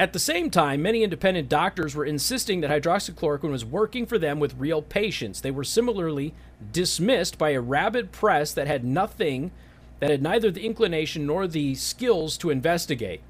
At 0.00 0.14
the 0.14 0.18
same 0.18 0.48
time, 0.48 0.80
many 0.80 1.02
independent 1.02 1.50
doctors 1.50 1.94
were 1.94 2.06
insisting 2.06 2.62
that 2.62 2.70
hydroxychloroquine 2.70 3.50
was 3.50 3.66
working 3.66 4.06
for 4.06 4.16
them 4.16 4.40
with 4.40 4.56
real 4.56 4.80
patients. 4.80 5.42
They 5.42 5.50
were 5.50 5.62
similarly 5.62 6.32
dismissed 6.72 7.36
by 7.36 7.50
a 7.50 7.60
rabid 7.60 8.10
press 8.10 8.54
that 8.54 8.66
had 8.66 8.82
nothing, 8.82 9.50
that 9.98 10.08
had 10.08 10.22
neither 10.22 10.50
the 10.50 10.64
inclination 10.64 11.26
nor 11.26 11.46
the 11.46 11.74
skills 11.74 12.38
to 12.38 12.48
investigate. 12.48 13.20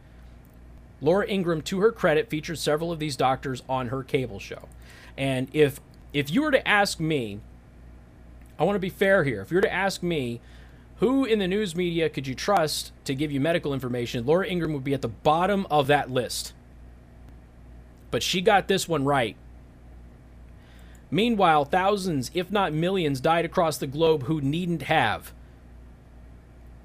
Laura 1.01 1.27
Ingraham, 1.27 1.61
to 1.63 1.81
her 1.81 1.91
credit, 1.91 2.31
featured 2.31 2.57
several 2.57 2.93
of 2.93 3.01
these 3.01 3.17
doctors 3.17 3.65
on 3.69 3.89
her 3.89 4.05
cable 4.05 4.39
show. 4.39 4.69
And 5.19 5.49
if 5.53 5.81
if 6.13 6.31
you 6.31 6.41
were 6.41 6.53
to 6.53 6.69
ask 6.69 7.01
me, 7.01 7.41
I 8.61 8.63
want 8.63 8.77
to 8.77 8.81
be 8.81 8.91
fair 8.91 9.25
here. 9.25 9.41
If 9.41 9.51
you 9.51 9.57
were 9.57 9.63
to 9.63 9.73
ask 9.73 10.05
me, 10.05 10.41
who 10.99 11.25
in 11.25 11.41
the 11.41 11.49
news 11.49 11.75
media 11.75 12.09
could 12.09 12.29
you 12.29 12.37
trust 12.37 12.93
to 13.07 13.15
give 13.17 13.33
you 13.33 13.41
medical 13.41 13.75
information? 13.75 14.25
Laura 14.25 14.47
Ingraham 14.47 14.75
would 14.75 14.85
be 14.85 14.95
at 14.95 15.03
the 15.03 15.09
bottom 15.09 15.67
of 15.69 15.89
that 15.89 16.13
list 16.13 16.53
but 18.11 18.23
she 18.23 18.41
got 18.41 18.69
this 18.69 18.89
one 18.89 19.05
right. 19.05 19.37
Meanwhile, 21.11 21.65
thousands, 21.67 22.31
if 22.35 22.51
not 22.51 22.73
millions, 22.73 23.21
died 23.21 23.45
across 23.45 23.79
the 23.79 23.87
globe 23.87 24.25
who 24.25 24.41
needn't 24.41 24.83
have. 24.83 25.33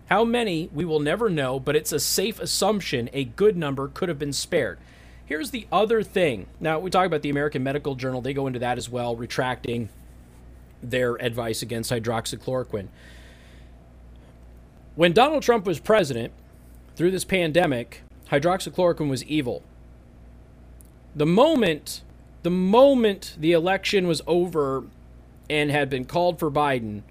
How 0.10 0.24
many, 0.24 0.70
we 0.74 0.86
will 0.86 1.00
never 1.00 1.30
know, 1.30 1.60
but 1.60 1.76
it's 1.76 1.92
a 1.92 2.00
safe 2.00 2.40
assumption 2.40 3.10
a 3.14 3.24
good 3.24 3.56
number 3.56 3.88
could 3.88 4.10
have 4.10 4.20
been 4.20 4.34
spared. 4.34 4.78
Here's 5.26 5.52
the 5.52 5.68
other 5.72 6.04
thing. 6.04 6.48
Now, 6.60 6.80
we 6.80 6.92
talk 6.92 7.08
about 7.08 7.24
the 7.24 7.30
American 7.30 7.64
Medical 7.64 7.96
Journal, 7.96 8.22
they 8.22 8.34
go 8.34 8.48
into 8.48 8.60
that 8.60 8.78
as 8.78 8.90
well, 8.90 9.16
retracting 9.16 9.90
their 10.82 11.16
advice 11.16 11.62
against 11.62 11.92
hydroxychloroquine. 11.92 12.88
When 14.96 15.14
Donald 15.14 15.44
Trump 15.44 15.66
was 15.66 15.80
president, 15.80 16.32
through 16.96 17.12
this 17.12 17.26
pandemic, 17.26 18.02
hydroxychloroquine 18.32 19.10
was 19.10 19.24
evil 19.26 19.64
the 21.16 21.26
moment 21.26 22.02
the 22.44 22.52
moment 22.52 23.36
the 23.40 23.54
election 23.54 24.06
was 24.08 24.22
over 24.28 24.84
and 25.50 25.72
had 25.72 25.90
been 25.90 26.06
called 26.06 26.38
for 26.38 26.52
Biden, 26.52 27.02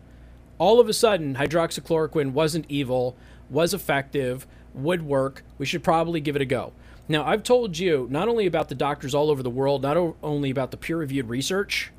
all 0.58 0.78
of 0.78 0.88
a 0.88 0.92
sudden 0.92 1.34
hydroxychloroquine 1.34 2.30
wasn't 2.30 2.66
evil, 2.68 3.16
was 3.50 3.74
effective, 3.74 4.46
would 4.74 5.02
work. 5.02 5.42
We 5.58 5.66
should 5.66 5.82
probably 5.82 6.20
give 6.20 6.36
it 6.36 6.42
a 6.42 6.44
go. 6.44 6.72
Now, 7.08 7.24
I've 7.24 7.42
told 7.42 7.76
you 7.78 8.06
not 8.10 8.28
only 8.28 8.46
about 8.46 8.68
the 8.68 8.76
doctors 8.76 9.12
all 9.12 9.28
over 9.28 9.42
the 9.42 9.50
world, 9.50 9.82
not 9.82 9.96
only 10.22 10.50
about 10.50 10.70
the 10.70 10.76
peer 10.76 10.98
reviewed 10.98 11.28
research, 11.28 11.90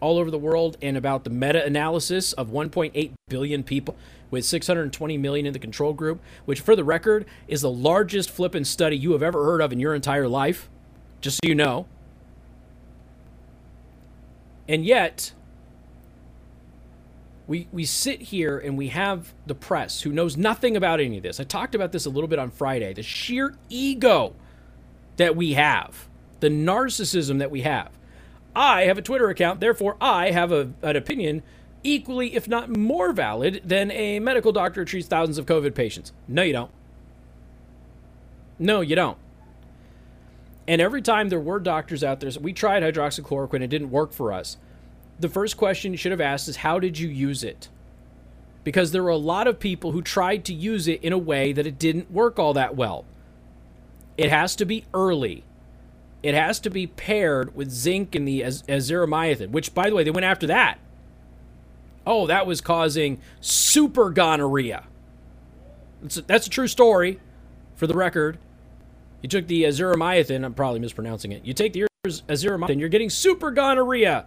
all 0.00 0.16
over 0.16 0.30
the 0.30 0.38
world 0.38 0.76
and 0.80 0.96
about 0.96 1.24
the 1.24 1.30
meta 1.30 1.64
analysis 1.64 2.32
of 2.34 2.50
1.8 2.50 3.12
billion 3.28 3.64
people 3.64 3.96
with 4.30 4.44
620 4.44 5.18
million 5.18 5.44
in 5.44 5.52
the 5.52 5.58
control 5.58 5.92
group, 5.92 6.20
which, 6.44 6.60
for 6.60 6.76
the 6.76 6.84
record, 6.84 7.26
is 7.48 7.62
the 7.62 7.70
largest 7.70 8.30
flipping 8.30 8.64
study 8.64 8.96
you 8.96 9.10
have 9.10 9.24
ever 9.24 9.44
heard 9.44 9.60
of 9.60 9.72
in 9.72 9.80
your 9.80 9.94
entire 9.94 10.28
life, 10.28 10.68
just 11.20 11.36
so 11.36 11.48
you 11.48 11.54
know. 11.54 11.86
And 14.68 14.84
yet, 14.84 15.32
we, 17.46 17.68
we 17.72 17.84
sit 17.84 18.20
here 18.20 18.58
and 18.58 18.76
we 18.76 18.88
have 18.88 19.32
the 19.46 19.54
press 19.54 20.02
who 20.02 20.10
knows 20.10 20.36
nothing 20.36 20.76
about 20.76 21.00
any 21.00 21.18
of 21.18 21.22
this. 21.22 21.38
I 21.38 21.44
talked 21.44 21.74
about 21.74 21.92
this 21.92 22.06
a 22.06 22.10
little 22.10 22.28
bit 22.28 22.38
on 22.38 22.50
Friday. 22.50 22.92
The 22.92 23.02
sheer 23.02 23.54
ego 23.68 24.34
that 25.16 25.36
we 25.36 25.52
have, 25.54 26.08
the 26.40 26.48
narcissism 26.48 27.38
that 27.38 27.50
we 27.50 27.62
have. 27.62 27.90
I 28.54 28.84
have 28.84 28.98
a 28.98 29.02
Twitter 29.02 29.28
account, 29.28 29.60
therefore, 29.60 29.96
I 30.00 30.30
have 30.30 30.50
a, 30.50 30.72
an 30.82 30.96
opinion 30.96 31.42
equally, 31.82 32.34
if 32.34 32.48
not 32.48 32.74
more 32.74 33.12
valid, 33.12 33.62
than 33.64 33.90
a 33.92 34.18
medical 34.18 34.50
doctor 34.50 34.80
who 34.80 34.84
treats 34.86 35.06
thousands 35.06 35.38
of 35.38 35.46
COVID 35.46 35.74
patients. 35.74 36.12
No, 36.26 36.42
you 36.42 36.52
don't. 36.52 36.70
No, 38.58 38.80
you 38.80 38.96
don't. 38.96 39.18
And 40.68 40.80
every 40.80 41.02
time 41.02 41.28
there 41.28 41.40
were 41.40 41.60
doctors 41.60 42.02
out 42.02 42.20
there, 42.20 42.30
we 42.40 42.52
tried 42.52 42.82
hydroxychloroquine, 42.82 43.62
it 43.62 43.68
didn't 43.68 43.90
work 43.90 44.12
for 44.12 44.32
us. 44.32 44.56
The 45.18 45.28
first 45.28 45.56
question 45.56 45.92
you 45.92 45.98
should 45.98 46.12
have 46.12 46.20
asked 46.20 46.48
is, 46.48 46.56
How 46.56 46.78
did 46.78 46.98
you 46.98 47.08
use 47.08 47.44
it? 47.44 47.68
Because 48.64 48.90
there 48.90 49.02
were 49.02 49.10
a 49.10 49.16
lot 49.16 49.46
of 49.46 49.60
people 49.60 49.92
who 49.92 50.02
tried 50.02 50.44
to 50.46 50.52
use 50.52 50.88
it 50.88 51.02
in 51.02 51.12
a 51.12 51.18
way 51.18 51.52
that 51.52 51.66
it 51.66 51.78
didn't 51.78 52.10
work 52.10 52.38
all 52.38 52.52
that 52.54 52.74
well. 52.74 53.04
It 54.16 54.30
has 54.30 54.56
to 54.56 54.64
be 54.64 54.84
early. 54.92 55.44
It 56.22 56.34
has 56.34 56.58
to 56.60 56.70
be 56.70 56.86
paired 56.86 57.54
with 57.54 57.70
zinc 57.70 58.14
and 58.14 58.26
the 58.26 58.42
az- 58.42 58.62
azithromycin, 58.62 59.50
which, 59.50 59.72
by 59.72 59.88
the 59.88 59.94
way, 59.94 60.02
they 60.02 60.10
went 60.10 60.24
after 60.24 60.48
that. 60.48 60.78
Oh, 62.04 62.26
that 62.26 62.46
was 62.46 62.60
causing 62.60 63.20
super 63.40 64.10
gonorrhea. 64.10 64.84
That's 66.02 66.16
a, 66.16 66.22
that's 66.22 66.46
a 66.46 66.50
true 66.50 66.68
story, 66.68 67.20
for 67.76 67.86
the 67.86 67.94
record. 67.94 68.38
You 69.26 69.28
took 69.28 69.48
the 69.48 69.64
azithromycin, 69.64 70.44
I'm 70.44 70.54
probably 70.54 70.78
mispronouncing 70.78 71.32
it. 71.32 71.44
You 71.44 71.52
take 71.52 71.72
the 71.72 71.88
azithromycin, 72.06 72.78
you're 72.78 72.88
getting 72.88 73.10
super 73.10 73.50
gonorrhea. 73.50 74.24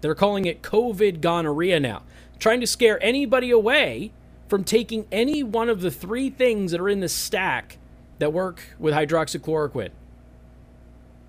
They're 0.00 0.16
calling 0.16 0.46
it 0.46 0.62
COVID 0.62 1.20
gonorrhea 1.20 1.78
now, 1.78 2.02
trying 2.40 2.58
to 2.60 2.66
scare 2.66 3.00
anybody 3.04 3.52
away 3.52 4.10
from 4.48 4.64
taking 4.64 5.06
any 5.12 5.44
one 5.44 5.68
of 5.68 5.80
the 5.80 5.92
three 5.92 6.28
things 6.28 6.72
that 6.72 6.80
are 6.80 6.88
in 6.88 6.98
the 6.98 7.08
stack 7.08 7.78
that 8.18 8.32
work 8.32 8.74
with 8.80 8.94
hydroxychloroquine. 8.94 9.90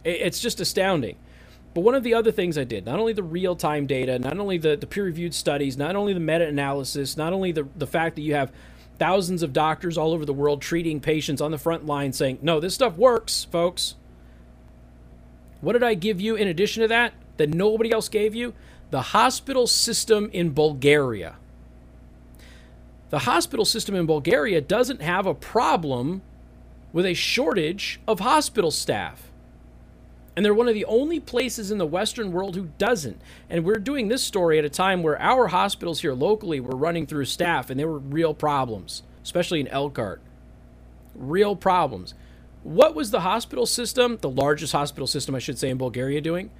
It's 0.04 0.40
just 0.40 0.60
astounding. 0.60 1.18
But 1.76 1.82
one 1.82 1.94
of 1.94 2.02
the 2.02 2.16
other 2.16 2.32
things 2.32 2.58
I 2.58 2.64
did, 2.64 2.84
not 2.88 3.00
only 3.00 3.14
the 3.14 3.22
real 3.22 3.56
time 3.56 3.86
data, 3.86 4.18
not 4.18 4.40
only 4.40 4.58
the, 4.58 4.76
the 4.76 4.88
peer 4.88 5.04
reviewed 5.04 5.36
studies, 5.36 5.78
not 5.78 5.96
only 5.96 6.16
the 6.16 6.20
meta 6.20 6.48
analysis, 6.48 7.16
not 7.16 7.32
only 7.32 7.52
the, 7.52 7.68
the 7.76 7.86
fact 7.86 8.16
that 8.16 8.24
you 8.24 8.34
have 8.34 8.52
thousands 9.02 9.42
of 9.42 9.52
doctors 9.52 9.98
all 9.98 10.14
over 10.14 10.26
the 10.26 10.34
world 10.34 10.62
treating 10.62 11.00
patients 11.00 11.42
on 11.42 11.50
the 11.50 11.58
front 11.58 11.88
line 11.88 12.14
saying, 12.14 12.38
no, 12.44 12.60
this 12.60 12.76
stuff 12.76 12.96
works, 12.98 13.46
folks. 13.46 13.96
What 15.60 15.74
did 15.74 15.82
I 15.82 15.96
give 15.96 16.22
you 16.22 16.36
in 16.36 16.48
addition 16.48 16.82
to 16.82 16.88
that 16.90 17.14
that 17.38 17.50
nobody 17.50 17.92
else 17.92 18.10
gave 18.10 18.36
you? 18.36 18.54
The 18.92 19.02
hospital 19.02 19.66
system 19.66 20.30
in 20.32 20.54
Bulgaria. 20.54 21.38
The 23.10 23.20
hospital 23.20 23.66
system 23.66 23.96
in 23.96 24.06
Bulgaria 24.06 24.62
doesn't 24.62 25.02
have 25.02 25.26
a 25.26 25.34
problem 25.34 26.22
with 26.94 27.08
a 27.08 27.16
shortage 27.16 28.00
of 28.08 28.20
hospital 28.20 28.70
staff. 28.70 29.31
And 30.36 30.46
they're 30.46 30.54
one 30.54 30.70
of 30.70 30.74
the 30.74 30.86
only 30.86 31.20
places 31.20 31.72
in 31.72 31.78
the 31.78 31.86
Western 31.86 32.32
world 32.32 32.56
who 32.56 32.70
doesn't. 32.78 33.22
And 33.50 33.66
we're 33.66 33.76
doing 33.76 34.08
this 34.08 34.24
story 34.24 34.58
at 34.58 34.66
a 34.66 34.70
time 34.70 35.04
where 35.04 35.22
our 35.22 35.48
hospitals 35.48 36.02
here 36.02 36.14
locally 36.14 36.60
were 36.60 36.76
running 36.76 37.06
through 37.06 37.26
staff 37.26 37.70
and 37.70 37.80
there 37.80 37.88
were 37.88 38.00
real 38.00 38.34
problems, 38.34 39.04
especially 39.24 39.60
in 39.60 39.68
Elkhart. 39.68 40.22
Real 41.16 41.56
problems. 41.56 42.14
What 42.64 42.96
was 42.96 43.12
the 43.12 43.22
hospital 43.22 43.66
system, 43.66 44.20
the 44.22 44.30
largest 44.30 44.72
hospital 44.72 45.08
system, 45.08 45.36
I 45.36 45.40
should 45.40 45.60
say, 45.60 45.70
in 45.70 45.78
Bulgaria 45.78 46.22
doing? 46.22 46.52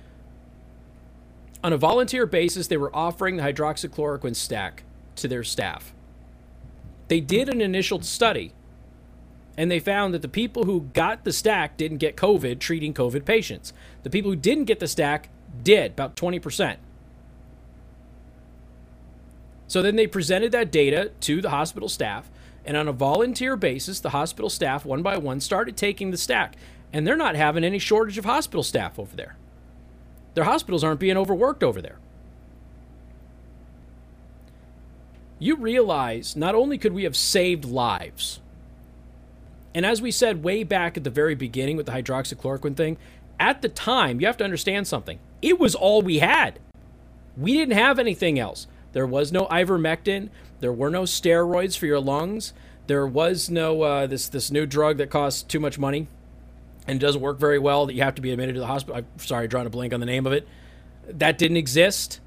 On 1.64 1.72
a 1.72 1.78
volunteer 1.78 2.26
basis, 2.26 2.68
they 2.68 2.78
were 2.78 2.94
offering 2.96 3.38
the 3.38 3.44
hydroxychloroquine 3.44 4.36
stack 4.36 4.84
to 5.18 5.28
their 5.28 5.44
staff. 5.44 5.94
They 7.08 7.20
did 7.20 7.50
an 7.50 7.62
initial 7.62 8.02
study 8.02 8.54
and 9.58 9.70
they 9.70 9.80
found 9.80 10.14
that 10.14 10.22
the 10.22 10.28
people 10.28 10.64
who 10.64 10.90
got 10.94 11.24
the 11.24 11.34
stack 11.34 11.78
didn't 11.78 11.98
get 11.98 12.16
COVID 12.16 12.60
treating 12.60 12.94
COVID 12.94 13.26
patients. 13.26 13.74
The 14.04 14.10
people 14.10 14.32
who 14.32 14.38
didn't 14.38 14.66
get 14.66 14.80
the 14.80 14.88
stack 14.88 15.30
did, 15.64 15.92
about 15.92 16.16
20%. 16.16 16.78
So 19.68 19.82
then 19.82 19.96
they 19.96 20.08
presented 20.08 20.52
that 20.52 20.72
data 20.72 21.12
to 21.22 21.42
the 21.42 21.50
hospital 21.50 21.90
staff, 21.90 22.30
and 22.66 22.76
on 22.78 22.88
a 22.88 22.94
volunteer 22.94 23.56
basis, 23.56 24.00
the 24.00 24.10
hospital 24.10 24.50
staff, 24.50 24.86
one 24.86 25.02
by 25.02 25.18
one, 25.18 25.40
started 25.40 25.78
taking 25.78 26.12
the 26.12 26.18
stack. 26.18 26.56
And 26.94 27.08
they're 27.08 27.16
not 27.16 27.36
having 27.36 27.64
any 27.64 27.80
shortage 27.80 28.18
of 28.18 28.26
hospital 28.26 28.64
staff 28.64 29.00
over 29.00 29.16
there. 29.16 29.38
Their 30.34 30.44
hospitals 30.44 30.84
aren't 30.84 31.00
being 31.00 31.18
overworked 31.18 31.64
over 31.64 31.82
there. 31.82 31.98
You 35.40 35.56
realize 35.56 36.36
not 36.36 36.54
only 36.54 36.78
could 36.78 36.94
we 36.94 37.04
have 37.04 37.16
saved 37.16 37.66
lives, 37.66 38.42
and 39.74 39.86
as 39.86 40.02
we 40.02 40.12
said 40.12 40.44
way 40.44 40.64
back 40.64 40.98
at 40.98 41.04
the 41.04 41.10
very 41.10 41.36
beginning 41.36 41.78
with 41.78 41.86
the 41.86 41.92
hydroxychloroquine 41.92 42.76
thing, 42.76 42.98
at 43.40 43.62
the 43.62 43.70
time, 43.70 44.20
you 44.20 44.28
have 44.28 44.38
to 44.38 44.44
understand 44.44 44.88
something. 44.88 45.20
It 45.42 45.60
was 45.60 45.74
all 45.74 46.02
we 46.02 46.20
had. 46.20 46.60
We 47.38 47.54
didn't 47.54 47.78
have 47.78 47.98
anything 47.98 48.38
else. 48.38 48.68
There 48.94 49.08
was 49.08 49.32
no 49.32 49.46
ivermectin. 49.48 50.30
There 50.60 50.74
were 50.74 50.90
no 50.90 51.04
steroids 51.04 51.78
for 51.78 51.86
your 51.86 52.00
lungs. 52.00 52.54
There 52.88 53.08
was 53.08 53.50
no 53.50 53.82
uh, 53.84 54.08
this 54.08 54.28
this 54.28 54.52
new 54.52 54.66
drug 54.66 54.98
that 54.98 55.10
costs 55.10 55.44
too 55.44 55.60
much 55.60 55.80
money 55.80 56.08
and 56.88 57.00
doesn't 57.00 57.22
work 57.22 57.40
very 57.40 57.60
well 57.60 57.86
that 57.86 57.94
you 57.94 58.02
have 58.04 58.16
to 58.16 58.22
be 58.22 58.32
admitted 58.32 58.56
to 58.56 58.60
the 58.60 58.68
hospital. 58.68 58.98
I'm 58.98 59.20
sorry, 59.20 59.48
drawing 59.48 59.68
a 59.68 59.70
blank 59.70 59.94
on 59.94 60.00
the 60.00 60.06
name 60.06 60.26
of 60.26 60.34
it. 60.34 60.48
That 61.08 61.38
didn't 61.38 61.58
exist. 61.58 62.20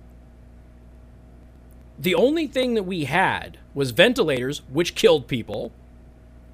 The 1.99 2.15
only 2.15 2.47
thing 2.47 2.75
that 2.75 2.85
we 2.85 3.05
had 3.05 3.59
was 3.73 3.91
ventilators, 3.91 4.63
which 4.73 4.95
killed 4.95 5.29
people 5.29 5.73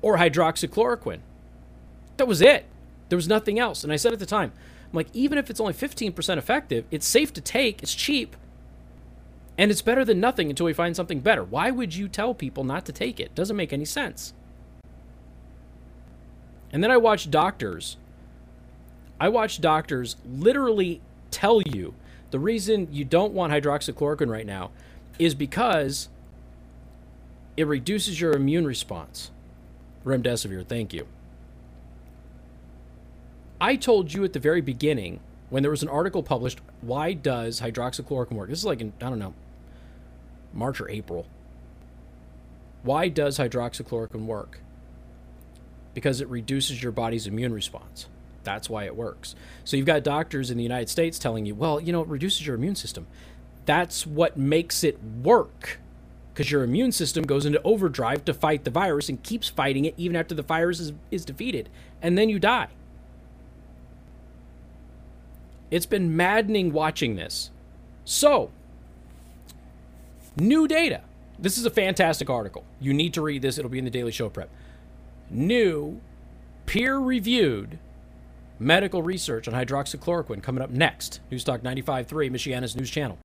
or 0.02 0.18
hydroxychloroquine. 0.18 1.20
That 2.16 2.28
was 2.28 2.40
it. 2.40 2.66
There 3.08 3.16
was 3.16 3.28
nothing 3.28 3.58
else. 3.58 3.84
And 3.84 3.92
I 3.92 3.96
said 3.96 4.12
at 4.12 4.18
the 4.18 4.26
time, 4.26 4.52
I'm 4.84 4.96
like, 4.96 5.08
even 5.12 5.38
if 5.38 5.50
it's 5.50 5.60
only 5.60 5.72
15% 5.72 6.36
effective, 6.36 6.84
it's 6.90 7.06
safe 7.06 7.32
to 7.34 7.40
take, 7.40 7.82
it's 7.82 7.94
cheap, 7.94 8.36
and 9.58 9.70
it's 9.70 9.82
better 9.82 10.04
than 10.04 10.20
nothing 10.20 10.48
until 10.48 10.66
we 10.66 10.72
find 10.72 10.96
something 10.96 11.20
better. 11.20 11.44
Why 11.44 11.70
would 11.70 11.94
you 11.94 12.08
tell 12.08 12.34
people 12.34 12.64
not 12.64 12.84
to 12.86 12.92
take 12.92 13.20
it? 13.20 13.34
Doesn't 13.34 13.56
make 13.56 13.72
any 13.72 13.84
sense. 13.84 14.32
And 16.72 16.82
then 16.82 16.90
I 16.90 16.96
watched 16.96 17.30
doctors. 17.30 17.96
I 19.20 19.28
watched 19.28 19.60
doctors 19.60 20.16
literally 20.26 21.00
tell 21.30 21.60
you 21.62 21.94
the 22.30 22.38
reason 22.38 22.88
you 22.90 23.04
don't 23.04 23.32
want 23.32 23.52
hydroxychloroquine 23.52 24.30
right 24.30 24.46
now 24.46 24.70
is 25.18 25.34
because 25.34 26.08
it 27.56 27.66
reduces 27.66 28.20
your 28.20 28.32
immune 28.32 28.66
response. 28.66 29.30
Remdesivir, 30.04 30.66
thank 30.66 30.92
you. 30.92 31.06
I 33.60 33.76
told 33.76 34.12
you 34.12 34.24
at 34.24 34.32
the 34.32 34.38
very 34.38 34.62
beginning 34.62 35.20
when 35.50 35.62
there 35.62 35.70
was 35.70 35.82
an 35.82 35.88
article 35.88 36.22
published, 36.22 36.60
why 36.80 37.12
does 37.12 37.60
hydroxychloroquine 37.60 38.32
work? 38.32 38.48
This 38.48 38.60
is 38.60 38.64
like 38.64 38.80
in, 38.80 38.92
I 39.00 39.10
don't 39.10 39.18
know, 39.18 39.34
March 40.54 40.80
or 40.80 40.88
April. 40.88 41.26
Why 42.82 43.08
does 43.08 43.38
hydroxychloroquine 43.38 44.24
work? 44.24 44.60
Because 45.92 46.20
it 46.20 46.28
reduces 46.28 46.82
your 46.82 46.92
body's 46.92 47.26
immune 47.26 47.52
response. 47.52 48.06
That's 48.42 48.70
why 48.70 48.84
it 48.84 48.96
works. 48.96 49.34
So 49.64 49.76
you've 49.76 49.84
got 49.84 50.02
doctors 50.02 50.50
in 50.50 50.56
the 50.56 50.62
United 50.62 50.88
States 50.88 51.18
telling 51.18 51.44
you, 51.44 51.54
well, 51.54 51.78
you 51.78 51.92
know, 51.92 52.00
it 52.00 52.08
reduces 52.08 52.46
your 52.46 52.54
immune 52.54 52.76
system. 52.76 53.06
That's 53.66 54.06
what 54.06 54.38
makes 54.38 54.82
it 54.82 54.98
work 55.22 55.78
because 56.32 56.50
your 56.50 56.62
immune 56.62 56.92
system 56.92 57.24
goes 57.24 57.44
into 57.44 57.60
overdrive 57.62 58.24
to 58.24 58.34
fight 58.34 58.64
the 58.64 58.70
virus 58.70 59.08
and 59.08 59.22
keeps 59.22 59.48
fighting 59.48 59.84
it 59.84 59.94
even 59.96 60.16
after 60.16 60.34
the 60.34 60.42
virus 60.42 60.80
is, 60.80 60.92
is 61.10 61.24
defeated. 61.24 61.68
And 62.00 62.16
then 62.16 62.28
you 62.28 62.38
die. 62.38 62.68
It's 65.70 65.86
been 65.86 66.16
maddening 66.16 66.72
watching 66.72 67.16
this. 67.16 67.50
So, 68.04 68.50
new 70.36 70.66
data. 70.66 71.02
This 71.38 71.56
is 71.56 71.64
a 71.64 71.70
fantastic 71.70 72.28
article. 72.28 72.64
You 72.80 72.92
need 72.92 73.14
to 73.14 73.22
read 73.22 73.42
this, 73.42 73.58
it'll 73.58 73.70
be 73.70 73.78
in 73.78 73.84
the 73.84 73.90
Daily 73.90 74.12
Show 74.12 74.28
Prep. 74.28 74.50
New, 75.30 76.00
peer 76.66 76.98
reviewed 76.98 77.78
medical 78.58 79.02
research 79.02 79.48
on 79.48 79.54
hydroxychloroquine 79.54 80.42
coming 80.42 80.62
up 80.62 80.70
next. 80.70 81.20
Newstalk 81.30 81.60
95.3, 81.60 82.30
Michiana's 82.30 82.76
news 82.76 82.90
channel. 82.90 83.18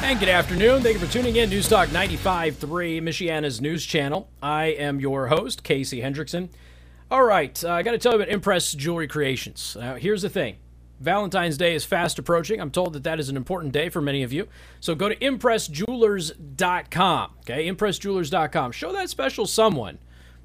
And 0.00 0.18
good 0.18 0.28
afternoon. 0.28 0.82
Thank 0.82 0.94
you 0.94 1.06
for 1.06 1.12
tuning 1.12 1.36
in. 1.36 1.50
News 1.50 1.68
Talk 1.68 1.88
95.3, 1.88 3.02
Michiana's 3.02 3.60
news 3.60 3.84
channel. 3.84 4.30
I 4.42 4.66
am 4.66 5.00
your 5.00 5.26
host, 5.26 5.64
Casey 5.64 6.00
Hendrickson. 6.00 6.48
All 7.10 7.24
right, 7.24 7.62
uh, 7.64 7.72
I 7.72 7.82
got 7.82 7.92
to 7.92 7.98
tell 7.98 8.12
you 8.12 8.16
about 8.16 8.28
Impress 8.28 8.72
Jewelry 8.72 9.08
Creations. 9.08 9.76
Now, 9.78 9.96
here's 9.96 10.22
the 10.22 10.30
thing 10.30 10.56
Valentine's 11.00 11.58
Day 11.58 11.74
is 11.74 11.84
fast 11.84 12.18
approaching. 12.18 12.60
I'm 12.60 12.70
told 12.70 12.92
that 12.94 13.04
that 13.04 13.20
is 13.20 13.28
an 13.28 13.36
important 13.36 13.72
day 13.72 13.88
for 13.88 14.00
many 14.00 14.22
of 14.22 14.32
you. 14.32 14.48
So 14.80 14.94
go 14.94 15.08
to 15.08 15.16
ImpressJewelers.com. 15.16 17.30
Okay, 17.40 17.68
ImpressJewelers.com. 17.68 18.72
Show 18.72 18.92
that 18.92 19.10
special 19.10 19.46
someone 19.46 19.98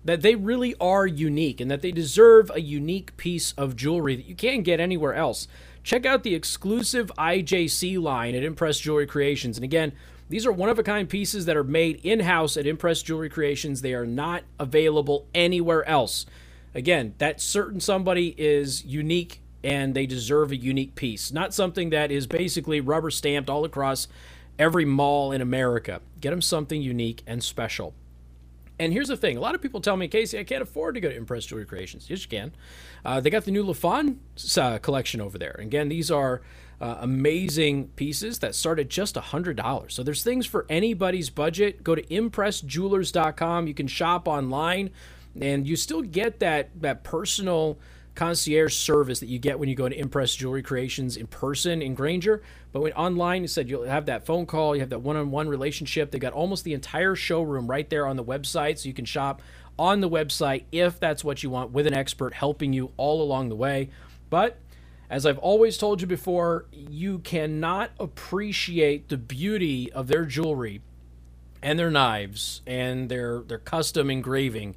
that 0.06 0.22
they 0.22 0.36
really 0.36 0.76
are 0.82 1.08
unique 1.08 1.62
and 1.62 1.72
that 1.72 1.82
they 1.82 1.92
deserve 1.92 2.52
a 2.54 2.62
unique 2.62 3.16
piece 3.18 3.54
of 3.54 3.76
jewelry 3.76 4.16
that 4.16 4.26
you 4.26 4.36
can't 4.36 4.64
get 4.64 4.80
anywhere 4.80 5.14
else. 5.14 5.48
Check 5.84 6.06
out 6.06 6.24
the 6.24 6.34
exclusive 6.34 7.12
IJC 7.18 8.02
line 8.02 8.36
at 8.36 8.44
Impress 8.44 8.80
Jewelry 8.80 9.06
Creations. 9.06 9.58
And 9.58 9.64
again, 9.64 9.92
these 10.30 10.46
are 10.46 10.52
one 10.52 10.70
of 10.70 10.80
a 10.80 10.84
kind 10.84 11.10
pieces 11.10 11.46
that 11.46 11.58
are 11.58 11.64
made 11.64 12.00
in 12.04 12.22
house 12.22 12.56
at 12.56 12.66
Impress 12.66 13.02
Jewelry 13.02 13.30
Creations. 13.30 13.82
They 13.82 13.94
are 13.94 14.06
not 14.06 14.44
available 14.60 15.28
anywhere 15.36 15.88
else. 15.88 16.26
Again, 16.74 17.14
that 17.18 17.42
certain 17.42 17.80
somebody 17.80 18.34
is 18.38 18.86
unique 18.86 19.42
and 19.64 19.94
they 19.94 20.06
deserve 20.06 20.52
a 20.52 20.56
unique 20.56 20.96
piece, 20.96 21.32
not 21.32 21.54
something 21.54 21.90
that 21.92 22.12
is 22.12 22.28
basically 22.28 22.82
rubber 22.82 23.12
stamped 23.12 23.50
all 23.50 23.64
across 23.66 24.08
every 24.58 24.86
mall 24.86 25.32
in 25.32 25.42
America. 25.42 26.02
Get 26.20 26.32
them 26.32 26.42
something 26.42 26.82
unique 26.82 27.24
and 27.28 27.44
special. 27.44 27.94
And 28.84 28.92
here's 28.92 29.08
the 29.08 29.16
thing: 29.16 29.38
a 29.38 29.40
lot 29.40 29.56
of 29.56 29.62
people 29.62 29.80
tell 29.80 29.96
me, 29.96 30.10
Casey, 30.10 30.38
I 30.38 30.44
can't 30.44 30.62
afford 30.62 30.96
to 30.96 31.02
go 31.02 31.08
to 31.08 31.16
Impress 31.16 31.46
Jewelry 31.46 31.66
Creations. 31.66 32.10
Yes, 32.10 32.24
you 32.24 32.28
can. 32.28 32.52
Uh, 33.06 33.22
they 33.22 33.30
got 33.30 33.46
the 33.46 33.52
new 33.52 33.64
Lafon 33.64 34.18
uh, 34.58 34.78
collection 34.80 35.22
over 35.22 35.38
there. 35.38 35.56
Again, 35.58 35.88
these 35.88 36.12
are 36.12 36.42
uh, 36.82 36.98
amazing 37.00 37.88
pieces 37.96 38.40
that 38.40 38.56
start 38.56 38.80
at 38.80 38.90
just 38.90 39.16
$100. 39.16 39.90
So 39.90 40.04
there's 40.04 40.22
things 40.22 40.46
for 40.46 40.66
anybody's 40.68 41.30
budget. 41.30 41.82
Go 41.82 41.96
to 41.96 42.02
impressjewelers.com. 42.02 43.68
You 43.68 43.74
can 43.74 43.88
shop 43.88 44.28
online, 44.28 44.90
and 45.40 45.66
you 45.66 45.78
still 45.78 46.02
get 46.02 46.42
that 46.42 46.70
that 46.82 47.06
personal 47.06 47.80
concierge 48.16 48.76
service 48.76 49.20
that 49.20 49.30
you 49.30 49.40
get 49.40 49.58
when 49.58 49.70
you 49.70 49.76
go 49.76 49.90
to 49.90 49.98
Impress 49.98 50.36
Jewelry 50.36 50.62
Creations 50.62 51.18
in 51.18 51.28
person 51.28 51.82
in 51.82 51.96
Granger. 51.96 52.42
But 52.72 52.82
when 52.82 52.94
online, 52.94 53.42
you 53.42 53.48
said 53.48 53.70
you'll 53.70 53.84
have 53.84 54.06
that 54.06 54.26
phone 54.26 54.46
call, 54.46 54.76
you 54.76 54.82
have 54.82 54.90
that 54.92 55.02
one-on-one 55.02 55.48
relationship. 55.48 56.12
They've 56.12 56.22
got 56.22 56.34
almost 56.34 56.64
the 56.64 56.74
entire 56.74 57.16
showroom 57.16 57.68
right 57.68 57.90
there 57.90 58.06
on 58.06 58.16
the 58.16 58.24
website, 58.24 58.80
so 58.80 58.88
you 58.88 58.94
can 58.94 59.06
shop 59.06 59.42
on 59.80 60.02
the 60.02 60.10
website 60.10 60.66
if 60.72 61.00
that's 61.00 61.24
what 61.24 61.42
you 61.42 61.50
want, 61.50 61.72
with 61.72 61.88
an 61.88 61.94
expert 61.94 62.34
helping 62.34 62.74
you 62.74 62.92
all 62.98 63.22
along 63.22 63.50
the 63.50 63.56
way. 63.56 63.90
But 64.30 64.58
as 65.10 65.26
I've 65.26 65.40
always 65.40 65.78
told 65.78 66.02
you 66.02 66.08
before, 66.08 66.66
you 66.72 67.20
cannot 67.20 67.92
appreciate 68.00 69.10
the 69.10 69.18
beauty 69.18 69.92
of 69.92 70.08
their 70.08 70.26
jewelry 70.26 70.82
and 71.62 71.80
their 71.80 71.92
knives 71.92 72.62
and 72.68 73.10
their 73.10 73.40
their 73.42 73.58
custom 73.58 74.10
engraving 74.10 74.76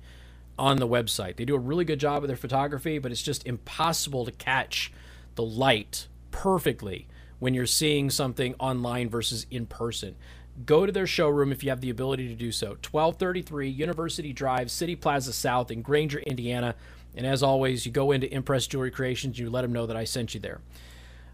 on 0.58 0.78
the 0.78 0.88
website. 0.88 1.36
They 1.36 1.44
do 1.44 1.54
a 1.54 1.60
really 1.60 1.84
good 1.84 2.00
job 2.00 2.22
of 2.22 2.28
their 2.28 2.36
photography, 2.36 2.98
but 2.98 3.12
it's 3.12 3.22
just 3.22 3.46
impossible 3.46 4.24
to 4.24 4.32
catch 4.32 4.92
the 5.34 5.42
light 5.42 6.08
perfectly 6.30 7.06
when 7.38 7.54
you're 7.54 7.66
seeing 7.66 8.10
something 8.10 8.54
online 8.58 9.08
versus 9.08 9.46
in 9.50 9.66
person. 9.66 10.16
Go 10.64 10.86
to 10.86 10.92
their 10.92 11.06
showroom 11.06 11.52
if 11.52 11.62
you 11.62 11.68
have 11.70 11.82
the 11.82 11.90
ability 11.90 12.28
to 12.28 12.34
do 12.34 12.50
so. 12.50 12.68
1233 12.68 13.68
University 13.68 14.32
Drive, 14.32 14.70
City 14.70 14.96
Plaza 14.96 15.32
South 15.32 15.70
in 15.70 15.82
Granger, 15.82 16.20
Indiana. 16.20 16.74
And 17.14 17.26
as 17.26 17.42
always, 17.42 17.84
you 17.84 17.92
go 17.92 18.12
into 18.12 18.32
Impress 18.32 18.66
Jewelry 18.66 18.90
Creations, 18.90 19.38
you 19.38 19.50
let 19.50 19.62
them 19.62 19.72
know 19.72 19.86
that 19.86 19.96
I 19.96 20.04
sent 20.04 20.34
you 20.34 20.40
there. 20.40 20.60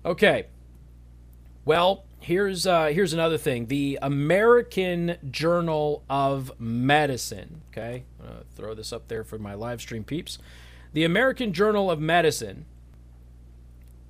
Okay. 0.05 0.47
Well, 1.65 2.05
here's 2.19 2.67
uh, 2.67 2.87
here's 2.87 3.13
another 3.13 3.39
thing. 3.39 3.67
The 3.67 3.99
American 4.03 5.17
Journal 5.31 6.03
of 6.11 6.59
Medicine. 6.59 7.63
Okay, 7.71 8.05
throw 8.55 8.75
this 8.75 8.93
up 8.93 9.09
there 9.09 9.25
for 9.25 9.39
my 9.39 9.55
live 9.55 9.81
stream 9.81 10.05
peeps. 10.05 10.39
The 10.93 11.05
American 11.05 11.53
Journal 11.53 11.91
of 11.91 12.01
Medicine. 12.01 12.67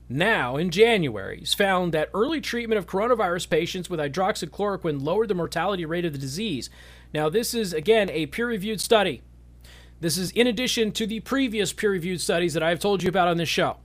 Now, 0.08 0.56
in 0.56 0.70
January, 0.70 1.42
found 1.56 1.92
that 1.92 2.10
early 2.12 2.40
treatment 2.40 2.78
of 2.78 2.86
coronavirus 2.86 3.48
patients 3.48 3.88
with 3.88 4.00
hydroxychloroquine 4.00 5.02
lowered 5.02 5.28
the 5.28 5.34
mortality 5.34 5.86
rate 5.86 6.04
of 6.04 6.12
the 6.12 6.18
disease. 6.18 6.68
Now, 7.14 7.28
this 7.28 7.54
is, 7.54 7.72
again, 7.72 8.10
a 8.10 8.26
peer 8.26 8.46
reviewed 8.46 8.80
study. 8.80 9.22
This 10.00 10.18
is 10.18 10.32
in 10.32 10.46
addition 10.48 10.90
to 10.92 11.06
the 11.06 11.20
previous 11.20 11.72
peer 11.72 11.92
reviewed 11.92 12.20
studies 12.20 12.54
that 12.54 12.62
I've 12.62 12.80
told 12.80 13.02
you 13.02 13.08
about 13.08 13.28
on 13.28 13.36
this 13.36 13.48
show. 13.48 13.76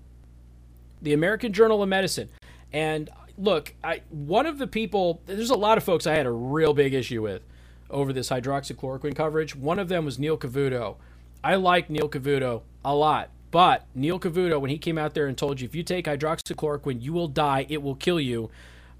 The 1.01 1.13
American 1.13 1.53
Journal 1.53 1.83
of 1.83 1.89
Medicine. 1.89 2.29
And 2.73 3.09
look, 3.37 3.75
I 3.83 4.01
one 4.09 4.47
of 4.47 4.57
the 4.57 4.67
people 4.67 5.21
there's 5.27 5.51
a 5.51 5.55
lot 5.55 5.77
of 5.77 5.83
folks 5.83 6.07
I 6.07 6.15
had 6.15 6.25
a 6.25 6.31
real 6.31 6.73
big 6.73 6.93
issue 6.93 7.21
with 7.21 7.43
over 7.89 8.13
this 8.13 8.29
hydroxychloroquine 8.29 9.15
coverage. 9.15 9.55
One 9.55 9.79
of 9.79 9.89
them 9.89 10.05
was 10.05 10.19
Neil 10.19 10.37
Cavuto. 10.37 10.97
I 11.43 11.55
like 11.55 11.89
Neil 11.89 12.09
Cavuto 12.09 12.63
a 12.83 12.95
lot, 12.95 13.29
but 13.51 13.85
Neil 13.95 14.19
Cavuto, 14.19 14.59
when 14.59 14.69
he 14.69 14.77
came 14.77 14.97
out 14.97 15.13
there 15.13 15.27
and 15.27 15.37
told 15.37 15.61
you 15.61 15.65
if 15.65 15.75
you 15.75 15.83
take 15.83 16.05
hydroxychloroquine, 16.05 17.01
you 17.01 17.13
will 17.13 17.27
die, 17.27 17.65
it 17.69 17.81
will 17.81 17.95
kill 17.95 18.19
you, 18.19 18.49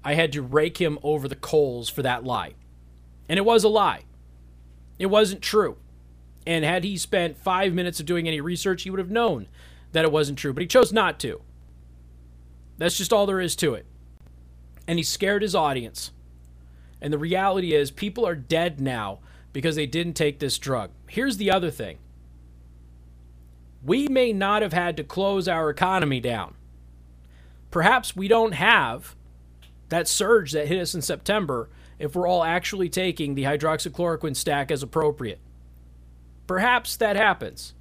I 0.04 0.14
had 0.14 0.32
to 0.32 0.42
rake 0.42 0.78
him 0.78 0.98
over 1.02 1.28
the 1.28 1.36
coals 1.36 1.88
for 1.88 2.02
that 2.02 2.24
lie. 2.24 2.54
And 3.28 3.38
it 3.38 3.44
was 3.44 3.64
a 3.64 3.68
lie. 3.68 4.04
It 4.98 5.06
wasn't 5.06 5.42
true. 5.42 5.76
And 6.46 6.64
had 6.64 6.84
he 6.84 6.96
spent 6.96 7.36
five 7.36 7.74
minutes 7.74 8.00
of 8.00 8.06
doing 8.06 8.26
any 8.26 8.40
research, 8.40 8.82
he 8.82 8.90
would 8.90 9.00
have 9.00 9.10
known 9.10 9.48
that 9.92 10.04
it 10.04 10.12
wasn't 10.12 10.38
true, 10.38 10.52
but 10.52 10.62
he 10.62 10.66
chose 10.66 10.92
not 10.92 11.18
to. 11.20 11.42
That's 12.78 12.96
just 12.96 13.12
all 13.12 13.26
there 13.26 13.40
is 13.40 13.56
to 13.56 13.74
it 13.74 13.84
and 14.88 14.98
he 14.98 15.02
scared 15.04 15.42
his 15.42 15.54
audience. 15.54 16.10
And 17.00 17.12
the 17.12 17.18
reality 17.18 17.74
is, 17.74 17.90
people 17.90 18.26
are 18.26 18.34
dead 18.34 18.80
now 18.80 19.20
because 19.52 19.76
they 19.76 19.86
didn't 19.86 20.14
take 20.14 20.38
this 20.38 20.58
drug. 20.58 20.90
Here's 21.08 21.36
the 21.36 21.50
other 21.50 21.70
thing 21.70 21.98
we 23.82 24.08
may 24.08 24.32
not 24.32 24.62
have 24.62 24.72
had 24.72 24.96
to 24.96 25.04
close 25.04 25.46
our 25.48 25.70
economy 25.70 26.20
down. 26.20 26.54
Perhaps 27.70 28.16
we 28.16 28.28
don't 28.28 28.52
have 28.52 29.14
that 29.88 30.08
surge 30.08 30.52
that 30.52 30.68
hit 30.68 30.80
us 30.80 30.94
in 30.94 31.02
September 31.02 31.68
if 31.98 32.14
we're 32.14 32.26
all 32.26 32.44
actually 32.44 32.88
taking 32.88 33.34
the 33.34 33.44
hydroxychloroquine 33.44 34.36
stack 34.36 34.70
as 34.70 34.82
appropriate. 34.82 35.40
Perhaps 36.46 36.96
that 36.96 37.16
happens. 37.16 37.74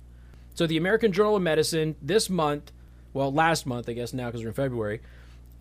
So, 0.54 0.66
the 0.66 0.78
American 0.78 1.12
Journal 1.12 1.36
of 1.36 1.42
Medicine 1.42 1.96
this 2.02 2.30
month, 2.30 2.72
well, 3.14 3.32
last 3.32 3.66
month, 3.66 3.88
I 3.88 3.94
guess 3.94 4.14
now 4.14 4.28
because 4.28 4.42
we're 4.42 4.50
in 4.50 4.54
February, 4.56 5.02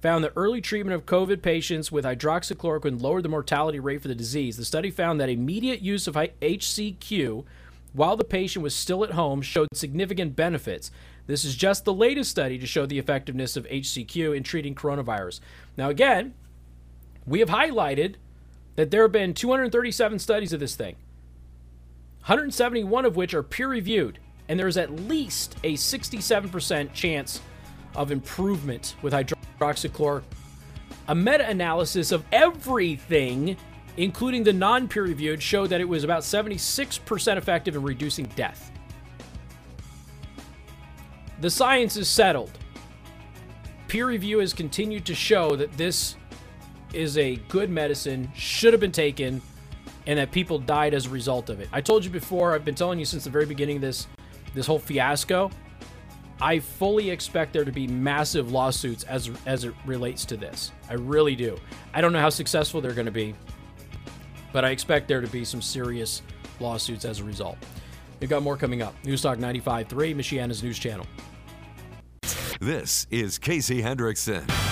found 0.01 0.23
that 0.23 0.33
early 0.37 0.61
treatment 0.61 0.95
of 0.95 1.07
COVID 1.07 1.43
patients 1.43 1.91
with 1.91 2.05
hydroxychloroquine 2.05 3.01
lowered 3.01 3.23
the 3.23 3.29
mortality 3.29 3.81
rate 3.81 4.03
for 4.03 4.09
the 4.09 4.15
disease. 4.15 4.57
The 4.57 4.65
study 4.65 4.91
found 4.91 5.21
that 5.21 5.29
immediate 5.29 5.81
use 5.81 6.07
of 6.07 6.15
HCQ 6.15 7.45
while 7.93 8.17
the 8.17 8.25
patient 8.25 8.63
was 8.63 8.75
still 8.75 9.03
at 9.05 9.13
home 9.13 9.41
showed 9.41 9.69
significant 9.73 10.37
benefits. 10.37 10.91
This 11.27 11.45
is 11.45 11.57
just 11.57 11.85
the 11.85 11.95
latest 11.95 12.31
study 12.31 12.59
to 12.59 12.67
show 12.67 12.85
the 12.85 12.99
effectiveness 12.99 13.57
of 13.57 13.67
HCQ 13.69 14.37
in 14.37 14.43
treating 14.43 14.75
coronavirus. 14.75 15.41
Now, 15.77 15.89
again, 15.89 16.35
we 17.27 17.41
have 17.41 17.49
highlighted 17.49 18.17
that 18.77 18.91
there 18.91 19.03
have 19.03 19.13
been 19.13 19.33
237 19.33 20.19
studies 20.19 20.53
of 20.53 20.61
this 20.61 20.77
thing, 20.77 20.97
171 22.21 23.07
of 23.07 23.17
which 23.17 23.33
are 23.33 23.43
peer 23.43 23.69
reviewed, 23.69 24.19
and 24.47 24.61
there's 24.61 24.77
at 24.77 24.93
least 24.93 25.57
a 25.65 25.75
67% 25.75 26.93
chance 26.93 27.41
of 27.97 28.13
improvement 28.13 28.97
with 29.03 29.13
hydroxychloroquine. 29.13 30.23
A 31.09 31.15
meta 31.15 31.49
analysis 31.49 32.11
of 32.11 32.25
everything, 32.33 33.57
including 33.97 34.43
the 34.43 34.53
non 34.53 34.89
peer 34.89 35.05
reviewed, 35.05 35.43
showed 35.43 35.71
that 35.71 35.81
it 35.81 35.89
was 35.89 36.05
about 36.05 36.23
76% 36.23 37.37
effective 37.37 37.77
in 37.77 37.83
reducing 37.83 38.27
death. 38.37 38.73
The 41.41 41.51
science 41.51 41.97
is 41.97 42.09
settled. 42.09 42.51
Peer 43.89 44.07
review 44.07 44.39
has 44.39 44.53
continued 44.53 45.05
to 45.07 45.15
show 45.15 45.55
that 45.55 45.73
this 45.77 46.17
is 46.93 47.19
a 47.19 47.37
good 47.49 47.71
medicine, 47.71 48.31
should 48.35 48.73
have 48.73 48.81
been 48.81 48.91
taken, 48.91 49.41
and 50.07 50.19
that 50.19 50.33
people 50.33 50.59
died 50.59 50.95
as 50.95 51.07
a 51.07 51.11
result 51.11 51.51
of 51.51 51.61
it. 51.61 51.69
I 51.73 51.81
told 51.81 52.05
you 52.05 52.11
before, 52.11 52.55
I've 52.55 52.65
been 52.65 52.75
telling 52.75 52.99
you 52.99 53.05
since 53.05 53.25
the 53.25 53.31
very 53.31 53.47
beginning 53.47 53.77
of 53.77 53.83
this 53.83 54.07
this 54.55 54.67
whole 54.67 54.79
fiasco 54.79 55.51
I 56.41 56.59
fully 56.59 57.11
expect 57.11 57.53
there 57.53 57.65
to 57.65 57.73
be 57.73 57.87
massive 57.87 58.53
lawsuits 58.53 59.05
as 59.05 59.31
as 59.47 59.65
it 59.65 59.75
relates 59.87 60.25
to 60.27 60.37
this. 60.37 60.73
I 60.89 60.95
really 60.95 61.35
do. 61.35 61.57
I 61.95 62.01
don't 62.01 62.13
know 62.13 62.21
how 62.21 62.29
successful 62.29 62.81
they're 62.81 62.93
going 62.93 63.07
to 63.07 63.13
be, 63.13 63.35
but 64.53 64.65
I 64.65 64.71
expect 64.71 65.09
there 65.09 65.21
to 65.21 65.29
be 65.29 65.45
some 65.45 65.63
serious 65.63 66.23
lawsuits 66.61 67.05
as 67.05 67.21
a 67.21 67.25
result. 67.25 67.57
We've 68.21 68.31
got 68.31 68.43
more 68.43 68.57
coming 68.57 68.83
up. 68.83 68.95
Newstalk 69.03 69.39
95.3, 69.39 69.89
Michiana's 70.15 70.63
news 70.63 70.79
channel. 70.79 71.07
This 72.61 73.07
is 73.11 73.39
Casey 73.39 73.83
Hendrickson. 73.83 74.66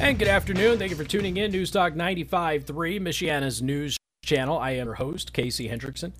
And 0.00 0.16
good 0.16 0.28
afternoon. 0.28 0.78
Thank 0.78 0.90
you 0.90 0.96
for 0.96 1.02
tuning 1.02 1.36
in. 1.38 1.50
News 1.50 1.72
Talk 1.72 1.94
95.3, 1.94 2.64
Michiana's 3.00 3.60
news 3.60 3.96
channel. 4.24 4.56
I 4.56 4.70
am 4.72 4.86
your 4.86 4.94
host, 4.94 5.32
Casey 5.32 5.68
Hendrickson. 5.68 6.12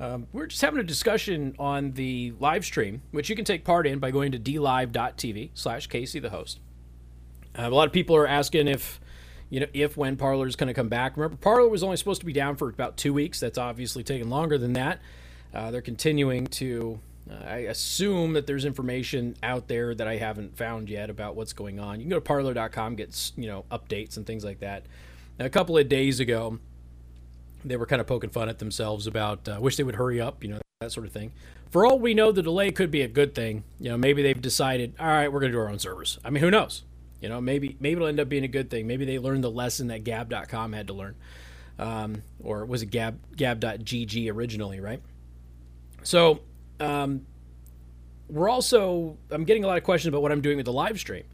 Um, 0.00 0.26
we're 0.32 0.46
just 0.46 0.62
having 0.62 0.80
a 0.80 0.84
discussion 0.84 1.54
on 1.58 1.92
the 1.92 2.32
live 2.40 2.64
stream, 2.64 3.02
which 3.10 3.28
you 3.28 3.36
can 3.36 3.44
take 3.44 3.62
part 3.62 3.86
in 3.86 3.98
by 3.98 4.10
going 4.10 4.32
to 4.32 4.38
dlive.tv 4.38 5.50
slash 5.52 5.86
Casey 5.88 6.18
the 6.18 6.30
host. 6.30 6.60
Uh, 7.58 7.68
a 7.68 7.68
lot 7.68 7.86
of 7.86 7.92
people 7.92 8.16
are 8.16 8.26
asking 8.26 8.68
if, 8.68 8.98
you 9.50 9.60
know, 9.60 9.66
if 9.74 9.98
when 9.98 10.16
Parler 10.16 10.46
is 10.46 10.56
going 10.56 10.68
to 10.68 10.74
come 10.74 10.88
back. 10.88 11.18
Remember, 11.18 11.36
Parler 11.36 11.68
was 11.68 11.82
only 11.82 11.98
supposed 11.98 12.20
to 12.20 12.26
be 12.26 12.32
down 12.32 12.56
for 12.56 12.70
about 12.70 12.96
two 12.96 13.12
weeks. 13.12 13.38
That's 13.38 13.58
obviously 13.58 14.02
taken 14.02 14.30
longer 14.30 14.56
than 14.56 14.72
that. 14.72 14.98
Uh, 15.52 15.70
they're 15.70 15.82
continuing 15.82 16.46
to. 16.46 17.00
I 17.46 17.58
assume 17.58 18.32
that 18.32 18.46
there's 18.46 18.64
information 18.64 19.36
out 19.42 19.68
there 19.68 19.94
that 19.94 20.08
I 20.08 20.16
haven't 20.16 20.56
found 20.56 20.88
yet 20.88 21.10
about 21.10 21.36
what's 21.36 21.52
going 21.52 21.78
on. 21.78 22.00
You 22.00 22.04
can 22.04 22.10
go 22.10 22.16
to 22.16 22.20
parler.com, 22.20 22.96
get 22.96 23.32
you 23.36 23.46
know 23.46 23.64
updates 23.70 24.16
and 24.16 24.26
things 24.26 24.44
like 24.44 24.60
that. 24.60 24.84
Now, 25.38 25.46
a 25.46 25.50
couple 25.50 25.78
of 25.78 25.88
days 25.88 26.20
ago, 26.20 26.58
they 27.64 27.76
were 27.76 27.86
kind 27.86 28.00
of 28.00 28.06
poking 28.06 28.30
fun 28.30 28.48
at 28.48 28.58
themselves 28.58 29.06
about 29.06 29.48
uh, 29.48 29.58
wish 29.60 29.76
they 29.76 29.84
would 29.84 29.96
hurry 29.96 30.20
up, 30.20 30.42
you 30.42 30.50
know, 30.50 30.60
that 30.80 30.92
sort 30.92 31.06
of 31.06 31.12
thing. 31.12 31.32
For 31.70 31.86
all 31.86 31.98
we 31.98 32.14
know, 32.14 32.32
the 32.32 32.42
delay 32.42 32.72
could 32.72 32.90
be 32.90 33.02
a 33.02 33.08
good 33.08 33.34
thing. 33.34 33.64
You 33.78 33.90
know, 33.90 33.96
maybe 33.96 34.22
they've 34.22 34.40
decided, 34.40 34.94
all 34.98 35.06
right, 35.06 35.32
we're 35.32 35.40
going 35.40 35.52
to 35.52 35.56
do 35.56 35.60
our 35.60 35.68
own 35.68 35.78
servers. 35.78 36.18
I 36.24 36.30
mean, 36.30 36.42
who 36.42 36.50
knows? 36.50 36.82
You 37.20 37.28
know, 37.28 37.40
maybe 37.40 37.76
maybe 37.80 37.96
it'll 37.96 38.08
end 38.08 38.18
up 38.18 38.28
being 38.28 38.44
a 38.44 38.48
good 38.48 38.70
thing. 38.70 38.86
Maybe 38.86 39.04
they 39.04 39.18
learned 39.18 39.44
the 39.44 39.50
lesson 39.50 39.88
that 39.88 40.04
Gab.com 40.04 40.72
had 40.72 40.86
to 40.86 40.94
learn, 40.94 41.14
um, 41.78 42.22
or 42.42 42.64
was 42.64 42.82
it 42.82 42.86
Gab 42.86 43.18
Gab.gg 43.36 44.32
originally, 44.32 44.80
right? 44.80 45.02
So, 46.02 46.40
um, 46.80 47.26
we're 48.28 48.48
also 48.48 49.16
I'm 49.30 49.44
getting 49.44 49.64
a 49.64 49.66
lot 49.66 49.76
of 49.76 49.84
questions 49.84 50.08
about 50.08 50.22
what 50.22 50.32
I'm 50.32 50.40
doing 50.40 50.56
with 50.56 50.66
the 50.66 50.72
live 50.72 50.98
stream 50.98 51.24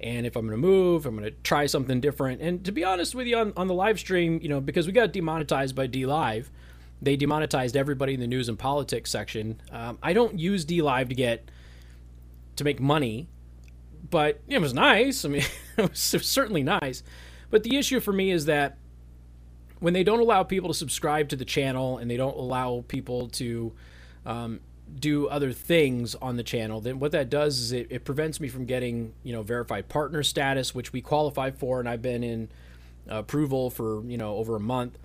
and 0.00 0.26
if 0.26 0.34
I'm 0.34 0.46
going 0.46 0.58
to 0.58 0.66
move, 0.66 1.04
I'm 1.04 1.16
going 1.16 1.30
to 1.30 1.36
try 1.42 1.66
something 1.66 2.00
different. 2.00 2.40
And 2.40 2.64
to 2.64 2.72
be 2.72 2.84
honest 2.84 3.14
with 3.14 3.26
you, 3.26 3.36
on, 3.36 3.52
on 3.56 3.66
the 3.66 3.74
live 3.74 3.98
stream, 3.98 4.40
you 4.42 4.48
know, 4.48 4.60
because 4.60 4.86
we 4.86 4.92
got 4.92 5.12
demonetized 5.12 5.74
by 5.74 5.86
DLive, 5.88 6.46
they 7.02 7.16
demonetized 7.16 7.76
everybody 7.76 8.14
in 8.14 8.20
the 8.20 8.26
news 8.26 8.48
and 8.48 8.58
politics 8.58 9.10
section. 9.10 9.60
Um, 9.70 9.98
I 10.02 10.12
don't 10.12 10.38
use 10.38 10.64
DLive 10.64 11.08
to 11.10 11.14
get 11.14 11.50
to 12.56 12.64
make 12.64 12.80
money, 12.80 13.28
but 14.08 14.40
it 14.48 14.58
was 14.58 14.72
nice. 14.72 15.24
I 15.24 15.28
mean, 15.28 15.42
it 15.76 15.90
was, 15.90 16.14
it 16.14 16.18
was 16.18 16.28
certainly 16.28 16.62
nice. 16.62 17.02
But 17.50 17.62
the 17.62 17.76
issue 17.76 18.00
for 18.00 18.12
me 18.12 18.30
is 18.30 18.46
that 18.46 18.78
when 19.80 19.92
they 19.92 20.04
don't 20.04 20.20
allow 20.20 20.44
people 20.44 20.68
to 20.68 20.74
subscribe 20.74 21.28
to 21.30 21.36
the 21.36 21.44
channel 21.44 21.98
and 21.98 22.10
they 22.10 22.16
don't 22.16 22.36
allow 22.36 22.84
people 22.88 23.28
to 23.28 23.72
um, 24.24 24.60
do 24.98 25.28
other 25.28 25.52
things 25.52 26.14
on 26.16 26.36
the 26.36 26.42
channel, 26.42 26.80
then 26.80 26.98
what 26.98 27.12
that 27.12 27.30
does 27.30 27.58
is 27.58 27.72
it, 27.72 27.86
it 27.90 28.04
prevents 28.04 28.40
me 28.40 28.48
from 28.48 28.64
getting, 28.64 29.12
you 29.22 29.32
know, 29.32 29.42
verified 29.42 29.88
partner 29.88 30.22
status, 30.22 30.74
which 30.74 30.92
we 30.92 31.00
qualify 31.00 31.50
for, 31.50 31.80
and 31.80 31.88
I've 31.88 32.02
been 32.02 32.24
in 32.24 32.48
approval 33.08 33.70
for, 33.70 34.04
you 34.04 34.18
know, 34.18 34.36
over 34.36 34.56
a 34.56 34.60
month. 34.60 34.98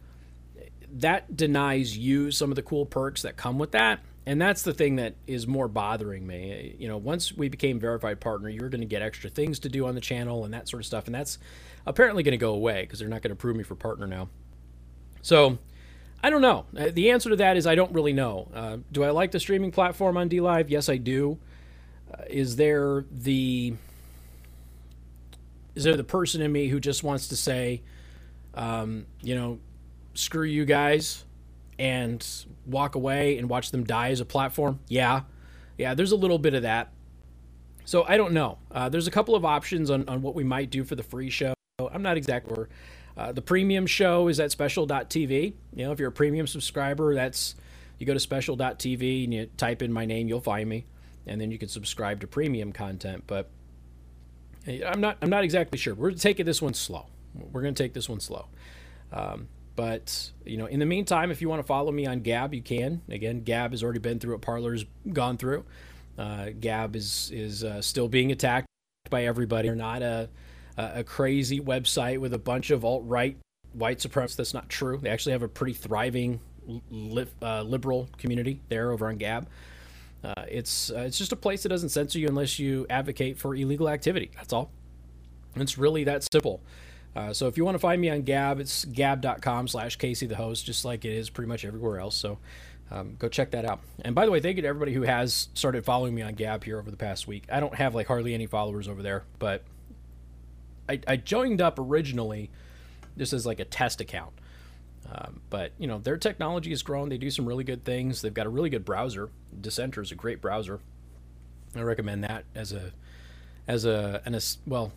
That 0.92 1.36
denies 1.36 1.98
you 1.98 2.32
some 2.32 2.52
of 2.52 2.56
the 2.56 2.62
cool 2.62 2.86
perks 2.86 3.22
that 3.24 3.38
come 3.38 3.58
with 3.58 3.72
that. 3.72 4.00
And 4.28 4.42
that's 4.42 4.64
the 4.64 4.74
thing 4.74 4.96
that 4.96 5.14
is 5.28 5.46
more 5.46 5.68
bothering 5.68 6.26
me. 6.26 6.76
You 6.80 6.88
know, 6.88 6.98
once 6.98 7.32
we 7.32 7.48
became 7.48 7.80
verified 7.80 8.20
partner, 8.20 8.50
you're 8.50 8.70
going 8.70 8.82
to 8.82 8.88
get 8.88 9.04
extra 9.04 9.30
things 9.30 9.60
to 9.60 9.70
do 9.70 9.86
on 9.86 9.94
the 9.94 10.02
channel 10.02 10.46
and 10.46 10.54
that 10.54 10.68
sort 10.68 10.82
of 10.82 10.88
stuff. 10.88 11.06
And 11.06 11.14
that's 11.14 11.38
apparently 11.86 12.24
going 12.24 12.32
to 12.32 12.38
go 12.38 12.54
away 12.54 12.82
because 12.82 12.98
they're 12.98 13.08
not 13.08 13.22
going 13.22 13.30
to 13.30 13.34
approve 13.34 13.56
me 13.56 13.64
for 13.64 13.76
partner 13.76 14.08
now. 14.08 14.30
So, 15.22 15.60
I 16.24 16.30
don't 16.30 16.42
know. 16.42 16.66
Uh, 16.76 16.90
the 16.92 17.12
answer 17.12 17.30
to 17.30 17.36
that 17.36 17.58
is 17.58 17.68
I 17.68 17.76
don't 17.76 17.94
really 17.94 18.14
know. 18.14 18.48
Uh, 18.54 18.78
do 18.92 19.04
I 19.04 19.12
like 19.12 19.32
the 19.32 19.40
streaming 19.40 19.72
platform 19.72 20.18
on 20.18 20.30
DLive? 20.30 20.70
Yes, 20.70 20.90
I 20.90 20.98
do. 20.98 21.38
Uh, 22.12 22.24
is 22.30 22.56
there 22.56 23.06
the 23.12 23.76
is 25.76 25.84
there 25.84 25.96
the 25.98 26.04
person 26.04 26.42
in 26.42 26.52
me 26.52 26.68
who 26.68 26.80
just 26.80 27.04
wants 27.04 27.28
to 27.28 27.36
say, 27.36 27.82
um, 28.54 29.06
you 29.22 29.36
know, 29.36 29.60
screw 30.14 30.46
you 30.46 30.66
guys 30.66 31.26
and 31.78 32.26
walk 32.66 32.96
away 32.96 33.38
and 33.38 33.50
watch 33.50 33.72
them 33.72 33.84
die 33.84 34.10
as 34.10 34.22
a 34.22 34.26
platform? 34.26 34.80
Yeah, 34.88 35.24
yeah. 35.78 35.94
There's 35.94 36.14
a 36.14 36.16
little 36.16 36.40
bit 36.40 36.54
of 36.54 36.64
that. 36.64 36.92
So 37.84 38.04
I 38.08 38.18
don't 38.18 38.34
know. 38.34 38.58
Uh, 38.72 38.90
there's 38.90 39.06
a 39.08 39.12
couple 39.12 39.36
of 39.36 39.46
options 39.46 39.92
on, 39.92 40.08
on 40.10 40.22
what 40.22 40.34
we 40.34 40.44
might 40.44 40.72
do 40.72 40.84
for 40.84 40.96
the 40.96 41.04
free 41.04 41.30
show. 41.30 41.54
I'm 41.78 42.02
not 42.02 42.18
exactly 42.18 42.56
sure 42.56 42.70
uh, 43.18 43.32
the 43.32 43.42
premium 43.42 43.88
show 43.88 44.28
is 44.28 44.40
at 44.40 44.52
special.tv. 44.52 45.54
You 45.74 45.86
know, 45.86 45.92
if 45.92 46.00
you're 46.00 46.10
a 46.10 46.14
premium 46.14 46.48
subscriber, 46.48 47.16
that's 47.16 47.56
you 47.98 48.06
go 48.06 48.14
to 48.14 48.20
special.tv 48.20 49.24
and 49.24 49.34
you 49.34 49.50
type 49.58 49.82
in 49.82 49.94
my 49.94 50.06
name, 50.06 50.28
you'll 50.28 50.42
find 50.42 50.68
me, 50.68 50.86
and 51.26 51.40
then 51.40 51.52
you 51.52 51.58
can 51.58 51.70
subscribe 51.70 52.22
to 52.22 52.28
premium 52.28 52.72
content. 52.72 53.24
But 53.28 53.50
I'm 54.68 55.00
not 55.00 55.18
I'm 55.22 55.30
not 55.30 55.44
exactly 55.44 55.78
sure. 55.78 55.96
We're 55.96 56.12
taking 56.12 56.46
this 56.46 56.62
one 56.62 56.74
slow. 56.74 57.08
We're 57.34 57.62
going 57.62 57.74
to 57.74 57.84
take 57.84 57.94
this 57.94 58.10
one 58.10 58.20
slow. 58.20 58.48
Um, 59.12 59.48
but 59.76 60.32
you 60.46 60.58
know, 60.58 60.66
in 60.66 60.80
the 60.80 60.86
meantime, 60.86 61.32
if 61.32 61.42
you 61.42 61.50
want 61.50 61.60
to 61.60 61.68
follow 61.68 61.92
me 61.92 62.06
on 62.06 62.22
Gab, 62.22 62.54
you 62.54 62.62
can. 62.62 63.02
Again, 63.10 63.42
Gab 63.42 63.72
has 63.72 63.84
already 63.84 64.00
been 64.00 64.20
through 64.20 64.34
what 64.34 64.42
Parler's 64.42 64.86
gone 65.12 65.38
through. 65.38 65.66
Uh, 66.18 66.50
Gab 66.60 66.96
is 66.96 67.32
is 67.34 67.64
uh, 67.64 67.82
still 67.82 68.08
being 68.08 68.32
attacked 68.32 68.68
by 69.10 69.26
everybody. 69.26 69.68
They're 69.68 69.76
not 69.76 70.02
a 70.02 70.30
a 70.78 71.04
crazy 71.04 71.60
website 71.60 72.20
with 72.20 72.34
a 72.34 72.40
bunch 72.40 72.70
of 72.70 72.84
alt 72.84 73.04
right 73.06 73.38
white 73.74 74.00
supremacists. 74.00 74.38
That's 74.38 74.54
not 74.54 74.70
true. 74.70 75.00
They 75.02 75.10
actually 75.10 75.34
have 75.34 75.44
a 75.44 75.48
pretty 75.48 75.74
thriving 75.74 76.40
li- 76.90 77.28
uh, 77.42 77.62
liberal 77.64 78.10
community 78.18 78.62
there 78.70 78.92
over 78.92 79.08
on 79.08 79.18
Gab. 79.18 79.48
Uh, 80.24 80.34
it's 80.48 80.92
uh, 80.92 81.00
it's 81.00 81.18
just 81.18 81.32
a 81.32 81.36
place 81.36 81.64
that 81.64 81.70
doesn't 81.70 81.90
censor 81.90 82.20
you 82.20 82.28
unless 82.28 82.58
you 82.58 82.86
advocate 82.90 83.38
for 83.38 83.56
illegal 83.56 83.90
activity. 83.90 84.32
That's 84.36 84.54
all. 84.54 84.72
It's 85.56 85.78
really 85.78 86.04
that 86.06 86.28
simple. 86.32 86.62
Uh, 87.16 87.32
so 87.32 87.48
if 87.48 87.56
you 87.58 87.64
want 87.64 87.76
to 87.76 87.80
find 87.80 88.02
me 88.02 88.10
on 88.10 88.24
Gab, 88.24 88.60
it's 88.60 88.84
gab.com 88.86 89.70
slash 89.70 89.96
Casey 89.96 90.26
the 90.26 90.36
host, 90.36 90.66
just 90.66 90.84
like 90.84 91.06
it 91.06 91.14
is 91.14 91.30
pretty 91.30 91.48
much 91.48 91.64
everywhere 91.64 92.00
else. 92.00 92.16
So 92.16 92.40
um, 92.92 93.16
go 93.18 93.30
check 93.30 93.52
that 93.52 93.64
out. 93.64 93.80
And 94.04 94.14
by 94.14 94.26
the 94.26 94.32
way, 94.32 94.42
thank 94.42 94.58
you 94.58 94.64
to 94.64 94.68
everybody 94.68 94.94
who 94.94 95.04
has 95.04 95.48
started 95.54 95.86
following 95.86 96.14
me 96.14 96.24
on 96.24 96.34
Gab 96.34 96.64
here 96.64 96.78
over 96.78 96.92
the 96.92 96.98
past 96.98 97.26
week. 97.26 97.46
I 97.50 97.60
don't 97.60 97.76
have 97.76 97.96
like 97.96 98.08
hardly 98.08 98.34
any 98.34 98.48
followers 98.48 98.88
over 98.88 99.02
there, 99.02 99.24
but 99.40 99.64
I, 100.90 101.00
I 101.08 101.18
joined 101.18 101.62
up 101.62 101.80
originally 101.80 102.50
just 103.18 103.34
as 103.34 103.46
like 103.46 103.60
a 103.60 103.66
test 103.66 104.02
account. 104.02 104.34
Um, 105.12 105.42
but 105.50 105.72
you 105.78 105.88
know 105.88 106.00
their 106.00 106.18
technology 106.18 106.72
has 106.72 106.82
grown. 106.82 107.10
They 107.10 107.18
do 107.18 107.30
some 107.30 107.46
really 107.46 107.64
good 107.64 107.84
things. 107.84 108.22
They've 108.22 108.34
got 108.34 108.48
a 108.48 108.50
really 108.50 108.70
good 108.70 108.86
browser. 108.86 109.30
Dissenter 109.60 110.02
is 110.02 110.12
a 110.12 110.16
great 110.16 110.42
browser. 110.42 110.80
I 111.76 111.82
recommend 111.82 112.24
that 112.24 112.46
as 112.56 112.72
a 112.72 112.92
as 113.68 113.86
a 113.86 114.22
an 114.26 114.38
well 114.66 114.94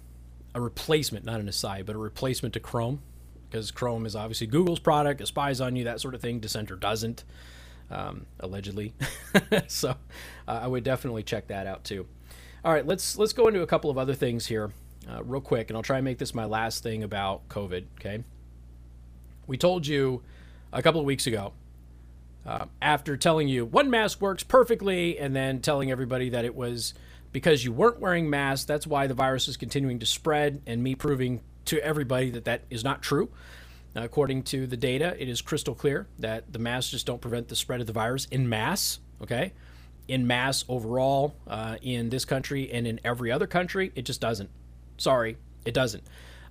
a 0.54 0.60
replacement, 0.60 1.24
not 1.24 1.40
an 1.40 1.48
aside, 1.48 1.84
but 1.84 1.94
a 1.94 1.98
replacement 1.98 2.54
to 2.54 2.60
Chrome 2.60 3.02
because 3.50 3.70
Chrome 3.70 4.06
is 4.06 4.16
obviously 4.16 4.46
Google's 4.46 4.78
product. 4.78 5.20
It 5.20 5.26
spies 5.26 5.60
on 5.60 5.76
you, 5.76 5.84
that 5.84 6.00
sort 6.00 6.14
of 6.14 6.20
thing. 6.20 6.40
Dissenter 6.40 6.76
doesn't, 6.76 7.24
um, 7.90 8.26
allegedly. 8.40 8.94
so 9.68 9.90
uh, 9.90 9.94
I 10.62 10.66
would 10.66 10.84
definitely 10.84 11.22
check 11.22 11.48
that 11.48 11.66
out 11.66 11.84
too. 11.84 12.06
All 12.64 12.72
right, 12.72 12.86
let's 12.86 13.18
let's 13.18 13.34
go 13.34 13.46
into 13.46 13.60
a 13.60 13.66
couple 13.66 13.90
of 13.90 13.98
other 13.98 14.14
things 14.14 14.46
here 14.46 14.70
uh, 15.10 15.22
real 15.24 15.40
quick, 15.40 15.70
and 15.70 15.76
I'll 15.76 15.82
try 15.82 15.98
and 15.98 16.04
make 16.04 16.18
this 16.18 16.34
my 16.34 16.44
last 16.44 16.82
thing 16.82 17.02
about 17.02 17.48
COVID. 17.48 17.84
Okay. 17.98 18.22
We 19.46 19.56
told 19.56 19.86
you 19.86 20.22
a 20.72 20.82
couple 20.82 21.00
of 21.00 21.06
weeks 21.06 21.26
ago, 21.26 21.52
uh, 22.46 22.66
after 22.80 23.16
telling 23.16 23.48
you 23.48 23.64
one 23.64 23.90
mask 23.90 24.20
works 24.20 24.42
perfectly, 24.42 25.18
and 25.18 25.34
then 25.34 25.60
telling 25.60 25.90
everybody 25.90 26.30
that 26.30 26.44
it 26.44 26.54
was 26.54 26.94
because 27.32 27.64
you 27.64 27.72
weren't 27.72 28.00
wearing 28.00 28.28
masks, 28.30 28.64
that's 28.64 28.86
why 28.86 29.06
the 29.06 29.14
virus 29.14 29.48
is 29.48 29.56
continuing 29.56 29.98
to 29.98 30.06
spread, 30.06 30.62
and 30.66 30.82
me 30.82 30.94
proving 30.94 31.40
to 31.66 31.78
everybody 31.84 32.30
that 32.30 32.44
that 32.44 32.62
is 32.70 32.84
not 32.84 33.02
true. 33.02 33.28
Uh, 33.96 34.00
according 34.02 34.42
to 34.42 34.66
the 34.66 34.76
data, 34.76 35.16
it 35.18 35.28
is 35.28 35.40
crystal 35.40 35.74
clear 35.74 36.06
that 36.18 36.52
the 36.52 36.58
masks 36.58 36.90
just 36.90 37.06
don't 37.06 37.20
prevent 37.20 37.48
the 37.48 37.56
spread 37.56 37.80
of 37.80 37.86
the 37.86 37.92
virus 37.92 38.26
in 38.30 38.48
mass. 38.48 39.00
Okay. 39.22 39.52
In 40.06 40.26
mass 40.26 40.64
overall, 40.68 41.34
uh, 41.46 41.76
in 41.82 42.08
this 42.08 42.24
country 42.24 42.70
and 42.72 42.86
in 42.86 42.98
every 43.04 43.30
other 43.30 43.46
country, 43.46 43.92
it 43.94 44.02
just 44.02 44.20
doesn't. 44.20 44.48
Sorry, 44.98 45.36
it 45.64 45.72
doesn't. 45.72 46.04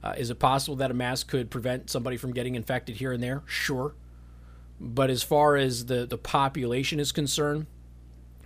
Uh, 0.03 0.13
is 0.17 0.29
it 0.29 0.39
possible 0.39 0.75
that 0.77 0.91
a 0.91 0.93
mask 0.93 1.27
could 1.27 1.49
prevent 1.49 1.89
somebody 1.89 2.17
from 2.17 2.31
getting 2.33 2.55
infected 2.55 2.95
here 2.95 3.12
and 3.12 3.21
there? 3.21 3.43
Sure. 3.45 3.93
But 4.79 5.10
as 5.10 5.23
far 5.23 5.55
as 5.55 5.88
the, 5.88 6.05
the 6.05 6.17
population 6.17 6.99
is 6.99 7.12
concerned, 7.12 7.65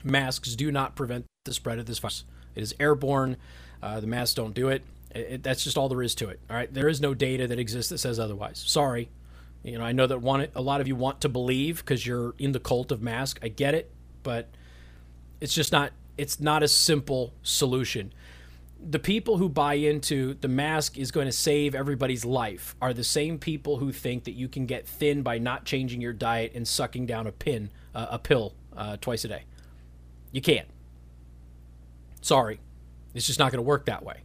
masks 0.04 0.56
do 0.56 0.72
not 0.72 0.96
prevent 0.96 1.26
the 1.46 1.54
spread 1.54 1.78
of 1.78 1.86
this 1.86 2.00
virus. 2.00 2.24
It 2.56 2.64
is 2.64 2.74
airborne. 2.80 3.38
Uh, 3.82 4.00
the 4.00 4.08
masks 4.08 4.34
don't 4.34 4.54
do 4.54 4.70
it. 4.70 4.84
It, 5.14 5.20
it. 5.20 5.44
That's 5.44 5.64
just 5.64 5.78
all 5.78 5.90
there 5.90 6.02
is 6.02 6.16
to 6.16 6.30
it. 6.30 6.40
All 6.50 6.56
right. 6.56 6.74
There 6.74 6.88
is 6.88 7.02
no 7.02 7.14
data 7.14 7.48
that 7.48 7.60
exists 7.60 7.90
that 7.90 7.98
says 7.98 8.20
otherwise. 8.20 8.64
Sorry. 8.66 9.10
You 9.64 9.78
know, 9.78 9.84
I 9.84 9.92
know 9.92 10.08
that 10.08 10.22
one, 10.22 10.48
a 10.56 10.62
lot 10.62 10.82
of 10.82 10.88
you 10.88 10.96
want 10.96 11.22
to 11.22 11.30
believe 11.30 11.78
because 11.78 12.06
you're 12.06 12.34
in 12.40 12.52
the 12.52 12.60
cult 12.60 12.92
of 12.92 13.02
mask. 13.02 13.40
I 13.44 13.50
get 13.50 13.76
it, 13.76 13.92
but 14.24 14.50
it's 15.40 15.54
just 15.54 15.72
not. 15.72 15.92
It's 16.18 16.40
not 16.40 16.62
a 16.62 16.68
simple 16.68 17.34
solution 17.42 18.14
the 18.84 19.00
people 19.00 19.38
who 19.38 19.48
buy 19.48 19.76
into 19.76 20.34
the 20.36 20.48
mask 20.48 20.98
is 20.98 21.12
going 21.12 21.28
to 21.28 21.32
save 21.32 21.76
everybody's 21.76 22.26
life 22.26 22.76
are 22.82 22.94
the 22.94 23.04
same 23.04 23.38
people 23.38 23.78
who 23.78 23.92
think 23.92 24.24
that 24.24 24.32
you 24.32 24.48
can 24.48 24.66
get 24.66 24.88
thin 24.88 25.22
by 25.22 25.38
not 25.38 25.66
changing 25.66 26.02
your 26.02 26.14
diet 26.14 26.54
and 26.56 26.68
sucking 26.68 27.06
down 27.06 27.28
a 27.28 27.32
pin, 27.32 27.70
uh, 27.94 28.08
a 28.12 28.20
pill 28.20 28.54
uh, 28.76 28.98
twice 29.00 29.24
a 29.24 29.28
day. 29.28 29.44
You 30.32 30.42
can't. 30.42 30.68
Sorry, 32.22 32.60
it's 33.14 33.28
just 33.28 33.40
not 33.40 33.52
going 33.52 33.60
to 33.60 33.68
work 33.68 33.86
that 33.86 34.04
way. 34.04 34.22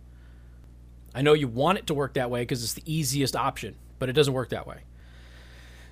I 1.15 1.23
know 1.23 1.33
you 1.33 1.49
want 1.49 1.79
it 1.79 1.87
to 1.89 1.95
work 1.95 2.15
that 2.15 2.31
way 2.31 2.43
because 2.43 2.63
it's 2.63 2.75
the 2.75 2.83
easiest 2.85 3.37
option, 3.37 3.77
but 3.99 4.09
it 4.09 4.13
doesn't 4.13 4.35
work 4.35 4.51
that 4.51 4.67
way. 4.67 4.81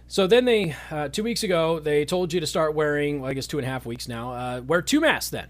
So 0.07 0.27
then 0.27 0.45
they, 0.45 0.77
uh, 0.91 1.09
two 1.09 1.25
weeks 1.25 1.43
ago, 1.43 1.81
they 1.81 2.05
told 2.05 2.33
you 2.33 2.41
to 2.41 2.47
start 2.47 2.75
wearing, 2.75 3.21
well, 3.21 3.31
I 3.31 3.35
guess 3.35 3.47
two 3.47 3.59
and 3.59 3.67
a 3.67 3.71
half 3.71 3.87
weeks 3.87 4.07
now, 4.07 4.33
uh, 4.33 4.61
wear 4.61 4.83
two 4.83 5.01
masks 5.01 5.31
then. 5.31 5.49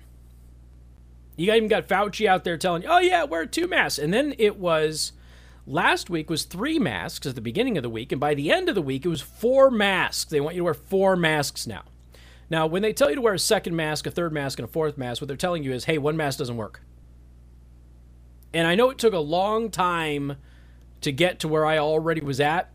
You 1.36 1.52
even 1.52 1.68
got 1.68 1.88
Fauci 1.88 2.26
out 2.26 2.44
there 2.44 2.56
telling 2.56 2.82
you, 2.82 2.88
oh, 2.88 2.98
yeah, 2.98 3.24
wear 3.24 3.46
two 3.46 3.66
masks. 3.66 3.98
And 3.98 4.14
then 4.14 4.34
it 4.38 4.56
was, 4.56 5.12
last 5.66 6.08
week 6.08 6.30
was 6.30 6.44
three 6.44 6.78
masks 6.78 7.26
at 7.26 7.34
the 7.34 7.40
beginning 7.40 7.76
of 7.76 7.82
the 7.82 7.90
week. 7.90 8.12
And 8.12 8.20
by 8.20 8.34
the 8.34 8.52
end 8.52 8.68
of 8.68 8.74
the 8.74 8.82
week, 8.82 9.04
it 9.04 9.08
was 9.08 9.20
four 9.20 9.70
masks. 9.70 10.30
They 10.30 10.40
want 10.40 10.54
you 10.54 10.60
to 10.60 10.64
wear 10.64 10.74
four 10.74 11.16
masks 11.16 11.66
now. 11.66 11.82
Now, 12.50 12.66
when 12.66 12.82
they 12.82 12.92
tell 12.92 13.08
you 13.08 13.16
to 13.16 13.20
wear 13.20 13.34
a 13.34 13.38
second 13.38 13.74
mask, 13.74 14.06
a 14.06 14.10
third 14.10 14.32
mask, 14.32 14.58
and 14.58 14.68
a 14.68 14.70
fourth 14.70 14.96
mask, 14.96 15.20
what 15.20 15.28
they're 15.28 15.36
telling 15.36 15.64
you 15.64 15.72
is, 15.72 15.86
hey, 15.86 15.98
one 15.98 16.16
mask 16.16 16.38
doesn't 16.38 16.56
work. 16.56 16.82
And 18.52 18.66
I 18.66 18.76
know 18.76 18.90
it 18.90 18.98
took 18.98 19.14
a 19.14 19.18
long 19.18 19.70
time 19.70 20.36
to 21.00 21.10
get 21.10 21.40
to 21.40 21.48
where 21.48 21.66
I 21.66 21.78
already 21.78 22.20
was 22.20 22.40
at 22.40 22.70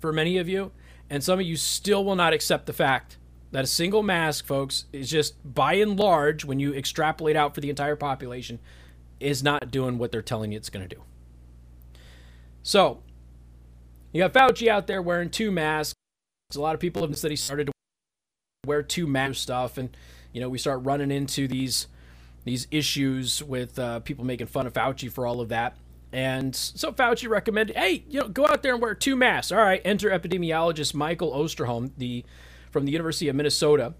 for 0.00 0.12
many 0.12 0.38
of 0.38 0.48
you. 0.48 0.72
And 1.10 1.22
some 1.22 1.38
of 1.38 1.44
you 1.44 1.56
still 1.56 2.04
will 2.04 2.16
not 2.16 2.32
accept 2.32 2.66
the 2.66 2.72
fact 2.72 3.18
that 3.50 3.64
a 3.64 3.66
single 3.66 4.02
mask, 4.02 4.46
folks, 4.46 4.84
is 4.92 5.08
just 5.08 5.34
by 5.44 5.74
and 5.74 5.98
large, 5.98 6.44
when 6.44 6.60
you 6.60 6.74
extrapolate 6.74 7.36
out 7.36 7.54
for 7.54 7.60
the 7.60 7.70
entire 7.70 7.96
population, 7.96 8.58
is 9.20 9.42
not 9.42 9.70
doing 9.70 9.98
what 9.98 10.12
they're 10.12 10.22
telling 10.22 10.52
you 10.52 10.58
it's 10.58 10.70
going 10.70 10.86
to 10.86 10.94
do. 10.94 11.02
So, 12.62 13.02
you 14.12 14.22
got 14.22 14.32
Fauci 14.32 14.68
out 14.68 14.86
there 14.86 15.00
wearing 15.00 15.30
two 15.30 15.50
masks. 15.50 15.94
A 16.54 16.60
lot 16.60 16.74
of 16.74 16.80
people 16.80 17.02
have 17.02 17.16
said 17.16 17.30
he 17.30 17.36
started 17.36 17.66
to 17.66 17.72
wear 18.66 18.82
two 18.82 19.06
mask 19.06 19.36
stuff, 19.36 19.78
and 19.78 19.94
you 20.32 20.40
know 20.40 20.48
we 20.48 20.58
start 20.58 20.82
running 20.82 21.10
into 21.10 21.46
these 21.48 21.88
these 22.44 22.66
issues 22.70 23.42
with 23.42 23.78
uh, 23.78 24.00
people 24.00 24.24
making 24.24 24.46
fun 24.46 24.66
of 24.66 24.72
Fauci 24.72 25.10
for 25.10 25.26
all 25.26 25.40
of 25.40 25.48
that. 25.50 25.76
And 26.10 26.56
so 26.56 26.90
Fauci 26.90 27.28
recommended, 27.28 27.76
hey, 27.76 28.02
you 28.08 28.20
know, 28.20 28.28
go 28.28 28.46
out 28.46 28.62
there 28.62 28.72
and 28.72 28.80
wear 28.80 28.94
two 28.94 29.14
masks. 29.14 29.52
All 29.52 29.58
right, 29.58 29.82
enter 29.84 30.08
epidemiologist 30.08 30.94
Michael 30.94 31.32
Osterholm, 31.32 31.90
the 31.98 32.24
from 32.70 32.84
the 32.84 32.92
University 32.92 33.28
of 33.28 33.36
Minnesota. 33.36 33.94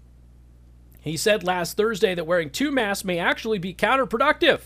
He 1.01 1.17
said 1.17 1.43
last 1.43 1.77
Thursday 1.77 2.13
that 2.15 2.27
wearing 2.27 2.49
two 2.49 2.71
masks 2.71 3.05
may 3.05 3.19
actually 3.19 3.59
be 3.59 3.73
counterproductive. 3.73 4.61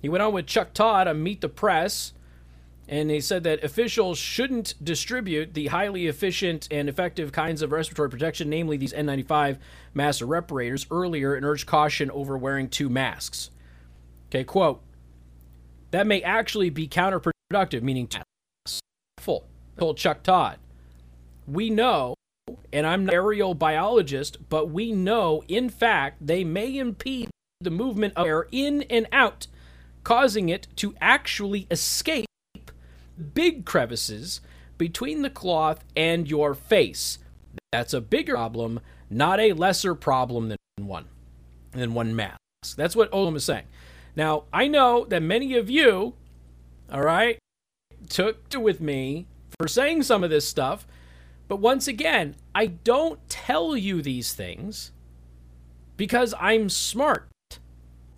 He 0.00 0.08
went 0.08 0.22
on 0.22 0.32
with 0.32 0.46
Chuck 0.46 0.72
Todd 0.72 1.08
on 1.08 1.22
Meet 1.22 1.40
the 1.40 1.48
Press, 1.48 2.12
and 2.88 3.10
he 3.10 3.20
said 3.20 3.44
that 3.44 3.62
officials 3.62 4.18
shouldn't 4.18 4.74
distribute 4.82 5.54
the 5.54 5.66
highly 5.68 6.06
efficient 6.06 6.68
and 6.70 6.88
effective 6.88 7.32
kinds 7.32 7.62
of 7.62 7.72
respiratory 7.72 8.08
protection, 8.08 8.48
namely 8.48 8.76
these 8.76 8.92
N95 8.92 9.58
mask 9.94 10.22
or 10.22 10.26
respirators, 10.26 10.86
earlier 10.90 11.34
and 11.34 11.44
urged 11.44 11.66
caution 11.66 12.10
over 12.10 12.38
wearing 12.38 12.68
two 12.68 12.88
masks. 12.88 13.50
Okay, 14.28 14.44
quote, 14.44 14.82
that 15.90 16.06
may 16.06 16.22
actually 16.22 16.70
be 16.70 16.88
counterproductive, 16.88 17.82
meaning 17.82 18.08
full. 19.18 19.46
Told 19.78 19.96
Chuck 19.96 20.22
Todd. 20.22 20.58
We 21.46 21.70
know, 21.70 22.14
and 22.72 22.86
I'm 22.86 23.08
an 23.08 23.14
aerobiologist, 23.14 24.36
but 24.48 24.70
we 24.70 24.92
know, 24.92 25.42
in 25.48 25.68
fact, 25.68 26.26
they 26.26 26.44
may 26.44 26.76
impede 26.76 27.30
the 27.60 27.70
movement 27.70 28.14
of 28.16 28.26
air 28.26 28.46
in 28.50 28.82
and 28.82 29.06
out, 29.12 29.46
causing 30.04 30.48
it 30.48 30.66
to 30.76 30.94
actually 31.00 31.66
escape 31.70 32.26
big 33.34 33.64
crevices 33.64 34.40
between 34.78 35.22
the 35.22 35.30
cloth 35.30 35.84
and 35.94 36.28
your 36.28 36.54
face. 36.54 37.18
That's 37.72 37.92
a 37.92 38.00
bigger 38.00 38.34
problem, 38.34 38.80
not 39.10 39.40
a 39.40 39.52
lesser 39.52 39.94
problem 39.94 40.48
than 40.48 40.58
one, 40.78 41.06
than 41.72 41.92
one 41.92 42.16
mask. 42.16 42.38
That's 42.76 42.96
what 42.96 43.10
Olam 43.12 43.36
is 43.36 43.44
saying. 43.44 43.66
Now, 44.16 44.44
I 44.52 44.68
know 44.68 45.04
that 45.04 45.22
many 45.22 45.56
of 45.56 45.68
you, 45.68 46.14
all 46.90 47.02
right, 47.02 47.38
took 48.08 48.48
to 48.48 48.58
with 48.58 48.80
me 48.80 49.26
for 49.58 49.68
saying 49.68 50.02
some 50.02 50.24
of 50.24 50.30
this 50.30 50.48
stuff, 50.48 50.86
but 51.50 51.58
once 51.58 51.88
again, 51.88 52.36
I 52.54 52.66
don't 52.66 53.28
tell 53.28 53.76
you 53.76 54.02
these 54.02 54.32
things 54.32 54.92
because 55.96 56.32
I'm 56.38 56.68
smart 56.68 57.28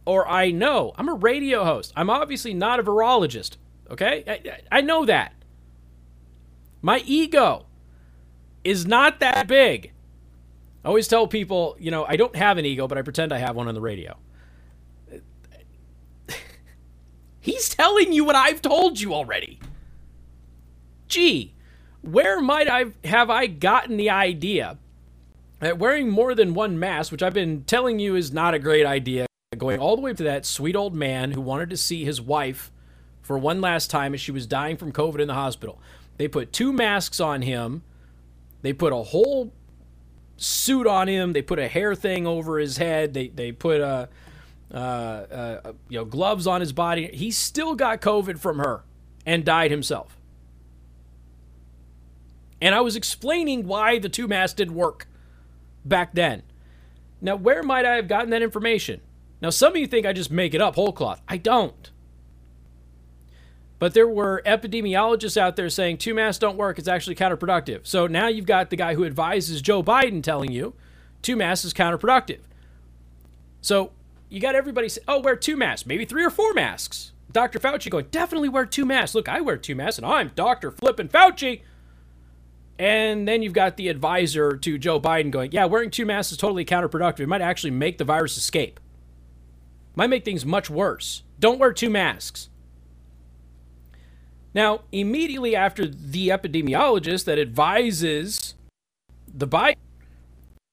or 0.05 0.29
I 0.29 0.51
know. 0.51 0.93
I'm 0.99 1.09
a 1.09 1.15
radio 1.15 1.65
host. 1.65 1.95
I'm 1.97 2.11
obviously 2.11 2.53
not 2.53 2.79
a 2.79 2.83
virologist, 2.83 3.57
okay? 3.91 4.23
I, 4.29 4.77
I 4.77 4.81
know 4.83 5.07
that. 5.07 5.33
My 6.83 7.03
ego 7.07 7.65
is 8.65 8.85
not 8.85 9.21
that 9.21 9.47
big. 9.47 9.93
I 10.85 10.89
always 10.89 11.09
tell 11.09 11.27
people, 11.27 11.75
you 11.81 11.91
know, 11.91 12.05
I 12.05 12.17
don't 12.17 12.37
have 12.37 12.59
an 12.59 12.67
ego, 12.67 12.87
but 12.87 12.99
I 12.99 13.03
pretend 13.03 13.33
I 13.33 13.39
have 13.39 13.57
one 13.57 13.67
on 13.67 13.75
the 13.75 13.81
radio. 13.81 14.19
He's 17.41 17.71
telling 17.71 18.13
you 18.13 18.27
what 18.27 18.37
I've 18.37 18.61
told 18.61 19.01
you 19.01 19.15
already. 19.15 19.59
Gee, 21.09 21.55
where 22.03 22.41
might 22.41 22.69
I 22.69 22.87
have 23.05 23.31
I 23.31 23.47
gotten 23.47 23.97
the 23.97 24.11
idea 24.11 24.79
that 25.61 25.79
wearing 25.79 26.11
more 26.11 26.35
than 26.35 26.55
one 26.55 26.79
mask, 26.79 27.13
which 27.13 27.23
I've 27.23 27.35
been 27.35 27.65
telling 27.65 27.99
you 27.99 28.17
is 28.17 28.33
not 28.33 28.55
a 28.55 28.59
great 28.59 28.85
idea, 28.85 29.27
going 29.57 29.79
all 29.79 29.97
the 29.97 30.03
way 30.03 30.11
up 30.11 30.17
to 30.19 30.25
that 30.25 30.45
sweet 30.45 30.77
old 30.77 30.95
man 30.95 31.33
who 31.33 31.41
wanted 31.41 31.71
to 31.71 31.77
see 31.77 32.05
his 32.05 32.21
wife 32.21 32.73
for 33.23 33.39
one 33.39 33.61
last 33.61 33.91
time 33.91 34.15
as 34.15 34.21
she 34.21 34.33
was 34.33 34.47
dying 34.47 34.77
from 34.77 34.93
COVID 34.93 35.21
in 35.21 35.29
the 35.29 35.35
hospital. 35.35 35.81
They 36.19 36.29
put 36.29 36.53
two 36.53 36.73
masks 36.73 37.21
on 37.21 37.43
him. 37.43 37.83
They 38.63 38.73
put 38.73 38.93
a 38.93 38.97
whole 38.97 39.53
suit 40.37 40.87
on 40.87 41.09
him. 41.09 41.33
They 41.33 41.43
put 41.43 41.59
a 41.59 41.69
hair 41.69 41.95
thing 41.95 42.27
over 42.27 42.59
his 42.59 42.77
head. 42.77 43.15
They 43.15 43.29
they 43.29 43.53
put 43.53 43.81
a 43.81 44.09
uh, 44.73 44.77
uh, 44.77 45.73
you 45.89 45.99
know, 45.99 46.05
gloves 46.05 46.47
on 46.47 46.61
his 46.61 46.73
body. 46.73 47.09
He 47.13 47.31
still 47.31 47.75
got 47.75 48.01
COVID 48.01 48.39
from 48.39 48.59
her 48.59 48.85
and 49.27 49.45
died 49.45 49.71
himself. 49.71 50.17
And 52.63 52.77
I 52.77 52.81
was 52.81 52.95
explaining 52.95 53.67
why 53.67 53.99
the 53.99 54.09
two 54.09 54.29
masks 54.29 54.55
didn't 54.55 54.77
work 54.77 55.09
back 55.85 56.15
then. 56.15 56.45
Now, 57.21 57.35
where 57.35 57.61
might 57.65 57.85
I 57.85 57.97
have 57.97 58.07
gotten 58.07 58.31
that 58.31 58.41
information? 58.41 59.01
Now, 59.41 59.51
some 59.51 59.73
of 59.73 59.79
you 59.79 59.89
think 59.89 60.07
I 60.07 60.13
just 60.13 60.31
make 60.31 60.55
it 60.55 60.61
up 60.61 60.77
whole 60.77 60.93
cloth. 60.93 61.21
I 61.29 61.39
don't. 61.39 61.91
But 63.81 63.95
there 63.95 64.07
were 64.07 64.43
epidemiologists 64.47 65.37
out 65.37 65.57
there 65.57 65.69
saying 65.69 65.99
two 65.99 66.15
masks 66.15 66.39
don't 66.39 66.57
work. 66.57 66.79
It's 66.79 66.87
actually 66.87 67.17
counterproductive. 67.17 67.81
So 67.83 68.07
now 68.07 68.29
you've 68.29 68.47
got 68.47 68.71
the 68.71 68.77
guy 68.77 68.95
who 68.95 69.05
advises 69.05 69.61
Joe 69.61 69.83
Biden 69.83 70.23
telling 70.23 70.53
you 70.53 70.75
two 71.21 71.35
masks 71.35 71.65
is 71.65 71.75
counterproductive. 71.75 72.39
So 73.61 73.91
you 74.29 74.39
got 74.39 74.55
everybody 74.55 74.89
say, 74.89 75.01
oh, 75.09 75.19
wear 75.19 75.35
two 75.35 75.57
masks, 75.57 75.85
maybe 75.85 76.05
three 76.05 76.25
or 76.25 76.31
four 76.31 76.55
masks. 76.55 77.11
Dr. 77.33 77.59
Fauci 77.59 77.91
going, 77.91 78.07
definitely 78.13 78.49
wear 78.49 78.67
two 78.67 78.85
masks. 78.85 79.17
Look, 79.17 79.29
I 79.29 79.41
wear 79.41 79.57
two 79.57 79.75
masks, 79.75 79.99
and 79.99 80.07
I'm 80.07 80.31
Dr. 80.37 80.71
Flippin' 80.71 81.09
Fauci. 81.09 81.63
And 82.83 83.29
then 83.29 83.43
you've 83.45 83.53
got 83.53 83.77
the 83.77 83.87
advisor 83.87 84.57
to 84.57 84.77
Joe 84.77 85.01
Biden 85.01 85.31
going, 85.31 85.53
yeah, 85.53 85.67
wearing 85.67 85.89
two 85.89 86.05
masks 86.05 86.33
is 86.33 86.39
totally 86.39 86.65
counterproductive. 86.65 87.21
It 87.21 87.29
might 87.29 87.41
actually 87.41 87.71
make 87.71 87.99
the 87.99 88.05
virus 88.05 88.37
escape. 88.37 88.81
Might 89.95 90.11
make 90.11 90.25
things 90.25 90.45
much 90.45 90.69
worse. 90.69 91.23
Don't 91.39 91.61
wear 91.61 91.73
two 91.73 91.91
masks. 91.91 92.49
Now, 94.53 94.81
immediately 94.91 95.55
after 95.55 95.87
the 95.87 96.31
epidemiologist 96.31 97.25
that 97.27 97.39
advises 97.39 98.57
the 99.33 99.47
Biden 99.47 99.77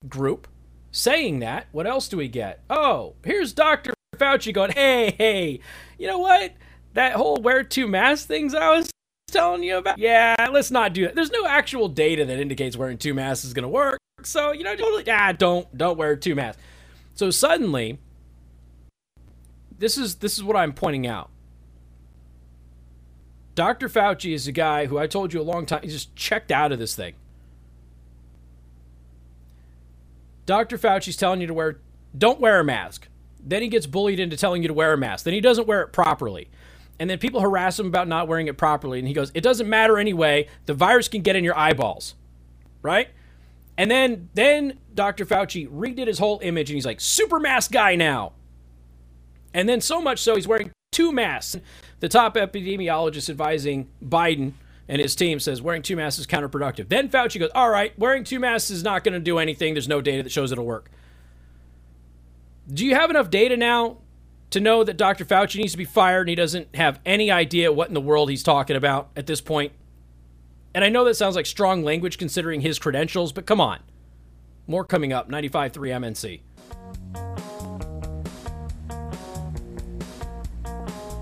group 0.07 0.47
saying 0.89 1.41
that, 1.41 1.67
what 1.71 1.85
else 1.85 2.07
do 2.07 2.17
we 2.17 2.27
get? 2.27 2.63
Oh, 2.71 3.13
here's 3.23 3.53
Dr. 3.53 3.93
Fauci 4.15 4.51
going, 4.51 4.71
hey, 4.71 5.13
hey, 5.15 5.59
you 5.99 6.07
know 6.07 6.17
what? 6.17 6.53
That 6.95 7.13
whole 7.13 7.37
wear 7.37 7.63
two 7.63 7.87
masks 7.87 8.25
things 8.25 8.55
I 8.55 8.71
was 8.71 8.89
telling 9.29 9.63
you 9.63 9.77
about. 9.77 9.97
Yeah, 9.97 10.35
let's 10.51 10.71
not 10.71 10.93
do 10.93 11.05
that. 11.05 11.15
There's 11.15 11.31
no 11.31 11.45
actual 11.45 11.87
data 11.87 12.25
that 12.25 12.39
indicates 12.39 12.75
wearing 12.75 12.97
two 12.97 13.13
masks 13.13 13.45
is 13.45 13.53
going 13.53 13.63
to 13.63 13.69
work. 13.69 13.99
So, 14.23 14.51
you 14.51 14.63
know, 14.63 14.75
totally, 14.75 15.03
ah, 15.09 15.31
don't, 15.31 15.77
don't 15.77 15.97
wear 15.97 16.15
two 16.15 16.35
masks. 16.35 16.61
So 17.15 17.31
suddenly, 17.31 17.99
this 19.77 19.97
is, 19.97 20.15
this 20.15 20.37
is 20.37 20.43
what 20.43 20.55
I'm 20.55 20.73
pointing 20.73 21.07
out. 21.07 21.29
Dr. 23.55 23.89
Fauci 23.89 24.33
is 24.33 24.47
a 24.47 24.51
guy 24.51 24.85
who 24.85 24.97
I 24.97 25.07
told 25.07 25.33
you 25.33 25.41
a 25.41 25.43
long 25.43 25.65
time, 25.65 25.81
he 25.81 25.89
just 25.89 26.15
checked 26.15 26.51
out 26.51 26.71
of 26.71 26.79
this 26.79 26.95
thing. 26.95 27.15
Dr. 30.45 30.77
Fauci's 30.77 31.17
telling 31.17 31.41
you 31.41 31.47
to 31.47 31.53
wear, 31.53 31.79
don't 32.17 32.39
wear 32.39 32.59
a 32.59 32.63
mask. 32.63 33.07
Then 33.39 33.61
he 33.61 33.67
gets 33.67 33.85
bullied 33.85 34.19
into 34.19 34.37
telling 34.37 34.61
you 34.61 34.67
to 34.67 34.73
wear 34.73 34.93
a 34.93 34.97
mask. 34.97 35.25
Then 35.25 35.33
he 35.33 35.41
doesn't 35.41 35.67
wear 35.67 35.81
it 35.81 35.91
properly. 35.91 36.49
And 36.99 37.09
then 37.09 37.17
people 37.17 37.39
harass 37.39 37.79
him 37.79 37.87
about 37.87 38.07
not 38.07 38.27
wearing 38.27 38.47
it 38.47 38.57
properly. 38.57 38.99
And 38.99 39.07
he 39.07 39.13
goes, 39.13 39.31
it 39.33 39.41
doesn't 39.41 39.69
matter 39.69 39.97
anyway. 39.97 40.47
The 40.65 40.73
virus 40.73 41.07
can 41.07 41.21
get 41.21 41.35
in 41.35 41.43
your 41.43 41.57
eyeballs. 41.57 42.15
Right? 42.81 43.09
And 43.77 43.89
then, 43.89 44.29
then 44.33 44.77
Dr. 44.93 45.25
Fauci 45.25 45.69
redid 45.69 46.07
his 46.07 46.19
whole 46.19 46.39
image 46.43 46.69
and 46.69 46.75
he's 46.75 46.85
like, 46.85 46.99
super 46.99 47.39
mask 47.39 47.71
guy 47.71 47.95
now. 47.95 48.33
And 49.53 49.69
then 49.69 49.79
so 49.79 50.01
much 50.01 50.19
so 50.19 50.35
he's 50.35 50.47
wearing 50.47 50.71
two 50.91 51.13
masks. 51.13 51.61
The 52.01 52.09
top 52.09 52.35
epidemiologist 52.35 53.29
advising 53.29 53.87
Biden 54.03 54.53
and 54.89 55.01
his 55.01 55.15
team 55.15 55.39
says 55.39 55.61
wearing 55.61 55.81
two 55.81 55.95
masks 55.95 56.19
is 56.19 56.27
counterproductive. 56.27 56.89
Then 56.89 57.09
Fauci 57.09 57.39
goes, 57.39 57.51
all 57.55 57.69
right, 57.69 57.97
wearing 57.97 58.25
two 58.25 58.39
masks 58.39 58.69
is 58.69 58.83
not 58.83 59.03
going 59.05 59.13
to 59.13 59.19
do 59.19 59.37
anything. 59.37 59.73
There's 59.73 59.87
no 59.87 60.01
data 60.01 60.23
that 60.23 60.31
shows 60.31 60.51
it'll 60.51 60.65
work. 60.65 60.89
Do 62.71 62.85
you 62.85 62.95
have 62.95 63.09
enough 63.09 63.29
data 63.29 63.55
now 63.55 63.97
to 64.51 64.59
know 64.59 64.83
that 64.83 64.97
Dr. 64.97 65.25
Fauci 65.25 65.57
needs 65.57 65.73
to 65.73 65.77
be 65.77 65.85
fired 65.85 66.21
and 66.21 66.29
he 66.29 66.35
doesn't 66.35 66.75
have 66.75 66.99
any 67.05 67.29
idea 67.29 67.71
what 67.71 67.87
in 67.87 67.93
the 67.93 68.01
world 68.01 68.29
he's 68.29 68.43
talking 68.43 68.75
about 68.75 69.09
at 69.15 69.27
this 69.27 69.41
point? 69.41 69.73
And 70.73 70.83
I 70.83 70.89
know 70.89 71.03
that 71.05 71.15
sounds 71.15 71.35
like 71.35 71.45
strong 71.45 71.83
language 71.83 72.17
considering 72.17 72.61
his 72.61 72.79
credentials, 72.79 73.31
but 73.31 73.45
come 73.45 73.61
on. 73.61 73.79
More 74.67 74.85
coming 74.85 75.11
up, 75.13 75.29
95.3 75.29 75.71
MNC. 75.73 76.41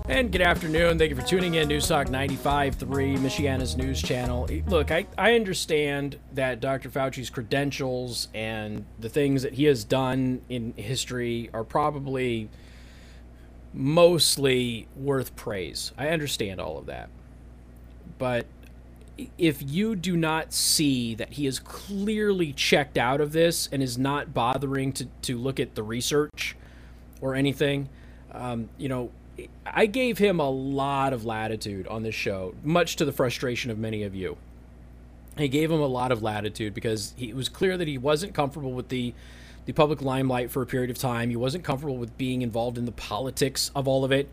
And 0.08 0.32
good 0.32 0.40
afternoon. 0.40 0.98
Thank 0.98 1.10
you 1.10 1.16
for 1.16 1.22
tuning 1.22 1.54
in. 1.54 1.68
News 1.68 1.86
Talk 1.86 2.06
95.3, 2.06 3.18
Michiana's 3.18 3.76
news 3.76 4.00
channel. 4.00 4.48
Look, 4.66 4.90
I, 4.90 5.06
I 5.18 5.34
understand 5.34 6.18
that 6.32 6.60
Dr. 6.60 6.88
Fauci's 6.88 7.28
credentials 7.28 8.28
and 8.32 8.86
the 8.98 9.10
things 9.10 9.42
that 9.42 9.52
he 9.52 9.64
has 9.64 9.84
done 9.84 10.40
in 10.48 10.72
history 10.76 11.50
are 11.52 11.62
probably 11.62 12.48
mostly 13.78 14.88
worth 14.96 15.36
praise. 15.36 15.92
I 15.96 16.08
understand 16.08 16.60
all 16.60 16.78
of 16.78 16.86
that. 16.86 17.08
But 18.18 18.46
if 19.38 19.62
you 19.62 19.94
do 19.94 20.16
not 20.16 20.52
see 20.52 21.14
that 21.14 21.34
he 21.34 21.46
is 21.46 21.60
clearly 21.60 22.52
checked 22.52 22.98
out 22.98 23.20
of 23.20 23.30
this 23.30 23.68
and 23.70 23.80
is 23.80 23.96
not 23.96 24.34
bothering 24.34 24.92
to, 24.94 25.06
to 25.22 25.38
look 25.38 25.60
at 25.60 25.76
the 25.76 25.84
research 25.84 26.56
or 27.20 27.36
anything, 27.36 27.88
um, 28.32 28.68
you 28.78 28.88
know, 28.88 29.10
I 29.64 29.86
gave 29.86 30.18
him 30.18 30.40
a 30.40 30.50
lot 30.50 31.12
of 31.12 31.24
latitude 31.24 31.86
on 31.86 32.02
this 32.02 32.16
show, 32.16 32.56
much 32.64 32.96
to 32.96 33.04
the 33.04 33.12
frustration 33.12 33.70
of 33.70 33.78
many 33.78 34.02
of 34.02 34.12
you. 34.12 34.36
I 35.36 35.46
gave 35.46 35.70
him 35.70 35.80
a 35.80 35.86
lot 35.86 36.10
of 36.10 36.20
latitude 36.20 36.74
because 36.74 37.14
he, 37.16 37.28
it 37.28 37.36
was 37.36 37.48
clear 37.48 37.76
that 37.76 37.86
he 37.86 37.96
wasn't 37.96 38.34
comfortable 38.34 38.72
with 38.72 38.88
the 38.88 39.14
the 39.68 39.74
public 39.74 40.00
limelight 40.00 40.50
for 40.50 40.62
a 40.62 40.66
period 40.66 40.88
of 40.88 40.96
time. 40.96 41.28
He 41.28 41.36
wasn't 41.36 41.62
comfortable 41.62 41.98
with 41.98 42.16
being 42.16 42.40
involved 42.40 42.78
in 42.78 42.86
the 42.86 42.92
politics 42.92 43.70
of 43.76 43.86
all 43.86 44.02
of 44.02 44.10
it. 44.10 44.30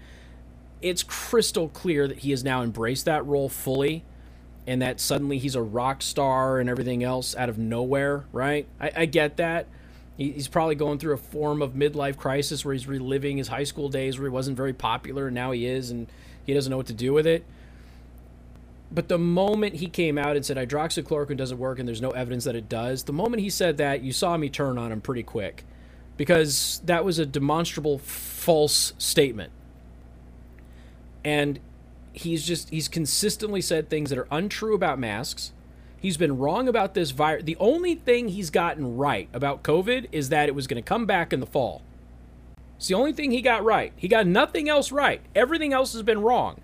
It's 0.81 1.03
crystal 1.03 1.67
clear 1.67 2.07
that 2.07 2.19
he 2.19 2.31
has 2.31 2.41
now 2.41 2.63
embraced 2.63 3.03
that 3.03 3.25
role 3.25 3.49
fully 3.49 4.05
and 4.65 4.81
that 4.81 5.01
suddenly 5.01 5.37
he's 5.37 5.55
a 5.55 5.61
rock 5.61 6.01
star 6.01 6.59
and 6.59 6.69
everything 6.69 7.03
else 7.03 7.35
out 7.35 7.49
of 7.49 7.57
nowhere, 7.57 8.23
right? 8.31 8.65
I, 8.79 8.91
I 8.95 9.05
get 9.07 9.35
that. 9.35 9.67
He's 10.15 10.47
probably 10.47 10.75
going 10.75 10.99
through 10.99 11.15
a 11.15 11.17
form 11.17 11.61
of 11.61 11.73
midlife 11.73 12.15
crisis 12.15 12.63
where 12.63 12.73
he's 12.73 12.87
reliving 12.87 13.35
his 13.35 13.49
high 13.49 13.65
school 13.65 13.89
days 13.89 14.17
where 14.17 14.29
he 14.29 14.33
wasn't 14.33 14.55
very 14.55 14.71
popular 14.71 15.27
and 15.27 15.35
now 15.35 15.51
he 15.51 15.65
is 15.65 15.91
and 15.91 16.07
he 16.45 16.53
doesn't 16.53 16.71
know 16.71 16.77
what 16.77 16.87
to 16.87 16.93
do 16.93 17.11
with 17.11 17.27
it. 17.27 17.43
But 18.95 19.09
the 19.09 19.19
moment 19.19 19.75
he 19.75 19.87
came 19.87 20.17
out 20.17 20.35
and 20.35 20.45
said 20.45 20.57
hydroxychloroquine 20.57 21.37
doesn't 21.37 21.57
work 21.57 21.77
and 21.77 21.87
there's 21.87 22.01
no 22.01 22.11
evidence 22.11 22.45
that 22.45 22.55
it 22.55 22.69
does, 22.69 23.03
the 23.03 23.13
moment 23.13 23.43
he 23.43 23.49
said 23.49 23.77
that, 23.77 24.01
you 24.01 24.11
saw 24.11 24.37
me 24.37 24.49
turn 24.49 24.77
on 24.77 24.91
him 24.91 25.01
pretty 25.01 25.23
quick 25.23 25.65
because 26.17 26.81
that 26.85 27.05
was 27.05 27.19
a 27.19 27.25
demonstrable 27.25 27.99
false 27.99 28.93
statement. 28.97 29.51
And 31.23 31.59
he's 32.13 32.47
just 32.47 32.69
he's 32.69 32.87
consistently 32.87 33.61
said 33.61 33.89
things 33.89 34.09
that 34.09 34.17
are 34.17 34.27
untrue 34.31 34.73
about 34.73 34.97
masks 34.97 35.51
He's 36.05 36.17
been 36.17 36.37
wrong 36.37 36.67
about 36.67 36.93
this 36.93 37.09
virus. 37.09 37.45
The 37.45 37.57
only 37.59 37.95
thing 37.95 38.27
he's 38.27 38.51
gotten 38.51 38.95
right 38.95 39.27
about 39.33 39.63
COVID 39.63 40.07
is 40.11 40.29
that 40.29 40.47
it 40.47 40.53
was 40.53 40.67
going 40.67 40.81
to 40.81 40.87
come 40.87 41.07
back 41.07 41.33
in 41.33 41.39
the 41.39 41.47
fall. 41.47 41.81
It's 42.77 42.89
the 42.89 42.93
only 42.93 43.11
thing 43.11 43.31
he 43.31 43.41
got 43.41 43.63
right. 43.63 43.91
He 43.95 44.07
got 44.07 44.27
nothing 44.27 44.69
else 44.69 44.91
right. 44.91 45.21
Everything 45.33 45.73
else 45.73 45.93
has 45.93 46.03
been 46.03 46.21
wrong. 46.21 46.61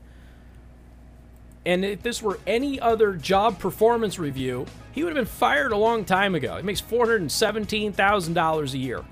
And 1.65 1.85
if 1.85 2.01
this 2.01 2.21
were 2.21 2.39
any 2.47 2.79
other 2.79 3.13
job 3.13 3.59
performance 3.59 4.17
review, 4.17 4.65
he 4.91 5.03
would 5.03 5.15
have 5.15 5.23
been 5.23 5.31
fired 5.31 5.71
a 5.71 5.77
long 5.77 6.05
time 6.05 6.33
ago. 6.35 6.57
He 6.57 6.63
makes 6.63 6.81
$417,000 6.81 8.73
a 8.73 8.77
year. 8.77 9.05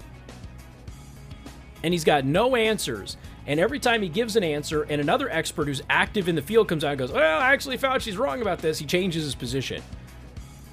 And 1.83 1.93
he's 1.93 2.03
got 2.03 2.25
no 2.25 2.55
answers. 2.55 3.17
And 3.45 3.59
every 3.59 3.79
time 3.79 4.01
he 4.01 4.09
gives 4.09 4.35
an 4.35 4.43
answer 4.43 4.83
and 4.83 4.99
another 4.99 5.29
expert 5.29 5.67
who's 5.67 5.81
active 5.89 6.27
in 6.27 6.35
the 6.35 6.41
field 6.41 6.67
comes 6.67 6.83
out 6.83 6.91
and 6.91 6.99
goes, 6.99 7.12
Well, 7.12 7.39
I 7.39 7.53
actually, 7.53 7.77
Fauci's 7.77 8.17
wrong 8.17 8.41
about 8.41 8.59
this, 8.59 8.79
he 8.79 8.85
changes 8.85 9.23
his 9.23 9.35
position 9.35 9.81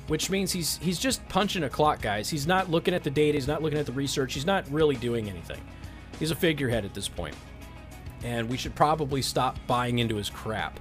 which 0.08 0.30
means 0.30 0.52
he's 0.52 0.76
he's 0.78 0.98
just 0.98 1.26
punching 1.28 1.64
a 1.64 1.68
clock, 1.68 2.00
guys. 2.00 2.28
He's 2.28 2.46
not 2.46 2.70
looking 2.70 2.94
at 2.94 3.02
the 3.02 3.10
data, 3.10 3.36
he's 3.36 3.48
not 3.48 3.62
looking 3.62 3.78
at 3.78 3.86
the 3.86 3.92
research, 3.92 4.34
he's 4.34 4.46
not 4.46 4.68
really 4.70 4.96
doing 4.96 5.28
anything. 5.28 5.60
He's 6.18 6.30
a 6.30 6.36
figurehead 6.36 6.84
at 6.84 6.94
this 6.94 7.08
point. 7.08 7.34
And 8.22 8.48
we 8.48 8.56
should 8.56 8.74
probably 8.74 9.20
stop 9.20 9.58
buying 9.66 9.98
into 9.98 10.16
his 10.16 10.30
crap. 10.30 10.80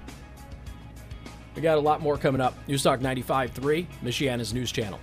We 1.56 1.62
got 1.62 1.78
a 1.78 1.80
lot 1.80 2.02
more 2.02 2.18
coming 2.18 2.40
up. 2.40 2.54
News 2.68 2.82
Talk 2.82 3.00
95.3, 3.00 3.86
Michiana's 4.04 4.52
news 4.52 4.70
channel. 4.70 5.00